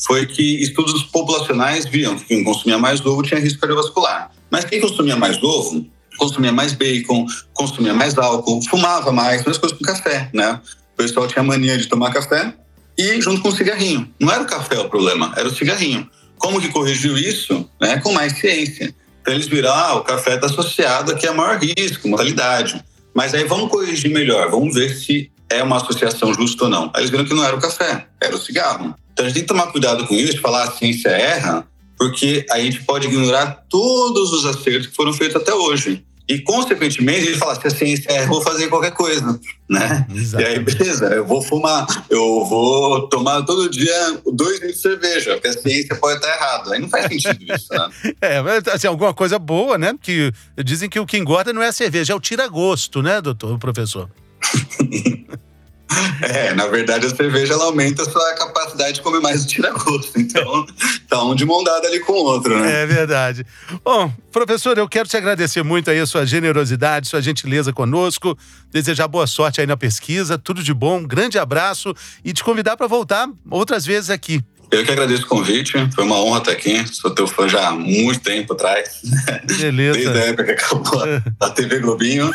foi 0.05 0.27
que 0.27 0.63
estudos 0.63 1.05
populacionais 1.05 1.87
viam 1.87 2.17
que 2.17 2.25
quem 2.25 2.45
consumia 2.45 2.79
mais 2.79 3.05
ovo 3.05 3.23
tinha 3.23 3.41
risco 3.41 3.61
cardiovascular. 3.61 4.31
Mas 4.51 4.65
quem 4.65 4.81
consumia 4.81 5.17
mais 5.17 5.43
ovo 5.43 5.87
consumia 6.17 6.53
mais 6.53 6.73
bacon, 6.73 7.27
consumia 7.53 7.95
mais 7.95 8.17
álcool, 8.17 8.63
fumava 8.69 9.13
mais, 9.13 9.45
mais 9.45 9.59
coisas 9.59 9.77
com 9.77 9.85
café, 9.85 10.31
né? 10.33 10.61
O 10.95 10.97
pessoal 10.97 11.29
tinha 11.29 11.43
mania 11.43 11.77
de 11.77 11.87
tomar 11.87 12.11
café 12.13 12.55
e 12.97 13.21
junto 13.21 13.43
com 13.43 13.49
o 13.49 13.57
cigarrinho. 13.57 14.11
Não 14.19 14.33
era 14.33 14.43
o 14.43 14.47
café 14.47 14.79
o 14.79 14.89
problema, 14.89 15.33
era 15.37 15.47
o 15.47 15.55
cigarrinho. 15.55 16.09
Como 16.39 16.61
que 16.61 16.69
corrigiu 16.69 17.17
isso? 17.17 17.69
Né? 17.81 17.99
Com 17.99 18.13
mais 18.13 18.39
ciência. 18.39 18.95
Então 19.21 19.35
eles 19.35 19.49
viram, 19.49 19.73
ah, 19.73 19.97
o 19.97 20.05
café 20.05 20.35
está 20.35 20.47
associado 20.47 21.11
aqui 21.11 21.27
a 21.27 21.33
maior 21.33 21.59
risco, 21.59 22.07
mortalidade. 22.07 22.83
Mas 23.15 23.35
aí 23.35 23.45
vamos 23.45 23.71
corrigir 23.71 24.11
melhor, 24.11 24.51
vamos 24.51 24.75
ver 24.75 24.95
se 24.95 25.31
é 25.49 25.63
uma 25.63 25.77
associação 25.77 26.33
justa 26.35 26.65
ou 26.65 26.71
não. 26.71 26.91
Aí 26.95 27.01
eles 27.01 27.11
viram 27.11 27.25
que 27.25 27.35
não 27.35 27.45
era 27.45 27.57
o 27.57 27.61
café, 27.61 28.07
era 28.21 28.35
o 28.37 28.39
cigarro. 28.39 28.95
Então 29.13 29.25
a 29.25 29.29
gente 29.29 29.35
tem 29.35 29.43
que 29.43 29.49
tomar 29.49 29.69
cuidado 29.73 30.07
com 30.07 30.15
isso, 30.15 30.41
falar 30.41 30.65
a 30.65 30.71
ciência 30.71 31.09
erra, 31.09 31.67
porque 31.99 32.45
a 32.51 32.61
gente 32.61 32.85
pode 32.85 33.07
ignorar 33.07 33.65
todos 33.69 34.33
os 34.33 34.45
acertos 34.45 34.89
que 34.89 34.95
foram 34.95 35.13
feitos 35.13 35.37
até 35.37 35.53
hoje. 35.55 36.05
E, 36.29 36.41
consequentemente, 36.41 37.27
ele 37.27 37.37
fala: 37.37 37.55
se 37.55 37.67
a 37.67 37.71
ciência 37.71 38.11
é, 38.11 38.25
eu 38.25 38.29
vou 38.29 38.43
fazer 38.43 38.69
qualquer 38.69 38.93
coisa, 38.93 39.39
né? 39.69 40.07
E 40.39 40.45
aí, 40.45 40.59
beleza, 40.59 41.07
eu 41.07 41.25
vou 41.25 41.41
fumar, 41.41 41.87
eu 42.11 42.45
vou 42.45 43.09
tomar 43.09 43.43
todo 43.43 43.71
dia 43.71 44.21
dois 44.33 44.55
litros 44.55 44.75
de 44.75 44.83
cerveja, 44.83 45.35
porque 45.35 45.49
a 45.49 45.53
ciência 45.53 45.95
pode 45.95 46.17
estar 46.17 46.35
errada. 46.35 46.75
Aí 46.75 46.81
não 46.81 46.89
faz 46.89 47.07
sentido 47.07 47.55
isso, 47.55 47.73
né? 47.73 47.89
é, 48.21 48.43
mas 48.43 48.67
assim, 48.69 48.89
alguma 48.89 49.15
coisa 49.15 49.39
boa, 49.39 49.79
né? 49.79 49.95
Que 50.01 50.33
dizem 50.65 50.89
que 50.89 50.99
o 50.99 51.07
que 51.07 51.17
engorda 51.17 51.53
não 51.53 51.63
é 51.63 51.69
a 51.69 51.73
cerveja, 51.73 52.13
é 52.13 52.17
o 52.17 52.21
tira-gosto, 52.21 53.03
né, 53.03 53.21
doutor, 53.21 53.59
professor? 53.59 54.11
É, 56.23 56.55
na 56.55 56.67
verdade 56.67 57.07
a 57.07 57.15
cerveja 57.15 57.53
ela 57.53 57.65
aumenta 57.65 58.03
a 58.03 58.11
sua 58.11 58.35
capacidade 58.35 58.95
de 58.95 59.03
comer 59.03 59.21
mais 59.21 59.45
tira-gosto. 59.45 60.19
Então, 60.19 60.67
tá 61.09 61.23
um 61.23 61.35
de 61.35 61.45
mão 61.45 61.63
dada 61.63 61.87
ali 61.87 62.01
com 62.01 62.13
o 62.13 62.25
outro, 62.25 62.59
né? 62.59 62.83
É 62.83 62.87
verdade. 62.87 63.47
Bom, 63.85 64.11
professor, 64.33 64.77
eu 64.79 64.89
quero 64.89 65.09
te 65.09 65.17
agradecer 65.17 65.63
muito 65.63 65.91
aí 65.91 66.01
a 66.01 66.07
sua 66.07 66.25
generosidade, 66.25 67.09
sua 67.09 67.21
gentileza 67.21 67.73
conosco, 67.73 68.37
desejar 68.71 69.07
boa 69.09 69.27
sorte 69.27 69.61
aí 69.61 69.67
na 69.67 69.77
pesquisa, 69.77 70.39
tudo 70.39 70.63
de 70.63 70.73
bom, 70.73 70.99
um 70.99 71.07
grande 71.07 71.39
abraço 71.39 71.95
e 72.25 72.33
te 72.33 72.43
convidar 72.43 72.77
para 72.77 72.87
voltar 72.87 73.29
outras 73.51 73.85
vezes 73.85 74.11
aqui. 74.11 74.43
Eu 74.71 74.85
que 74.85 74.91
agradeço 74.91 75.25
o 75.25 75.27
convite, 75.29 75.73
foi 75.95 76.05
uma 76.05 76.17
honra 76.17 76.39
estar 76.39 76.53
aqui. 76.53 76.87
Sou 76.93 77.11
teu 77.15 77.27
fã 77.27 77.49
já 77.49 77.69
há 77.69 77.73
muito 77.73 78.21
tempo 78.21 78.53
atrás. 78.53 79.01
Beleza. 79.45 79.99
Desde 79.99 80.19
a 80.19 80.23
época 80.27 80.45
que 80.45 80.51
acabou 80.53 81.03
a 81.41 81.51
TV 81.51 81.79
Globinho. 81.79 82.31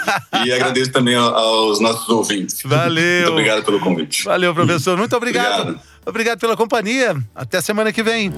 e 0.46 0.52
agradeço 0.52 0.92
também 0.92 1.16
aos 1.16 1.80
nossos 1.80 2.08
ouvintes. 2.10 2.60
Valeu. 2.64 3.22
Muito 3.22 3.32
obrigado 3.32 3.64
pelo 3.64 3.80
convite. 3.80 4.24
Valeu, 4.24 4.54
professor. 4.54 4.98
Muito 4.98 5.16
obrigado. 5.16 5.62
Obrigado, 5.62 5.82
obrigado 6.06 6.40
pela 6.40 6.56
companhia. 6.58 7.16
Até 7.36 7.62
semana 7.62 7.92
que 7.92 8.02
vem. 8.02 8.32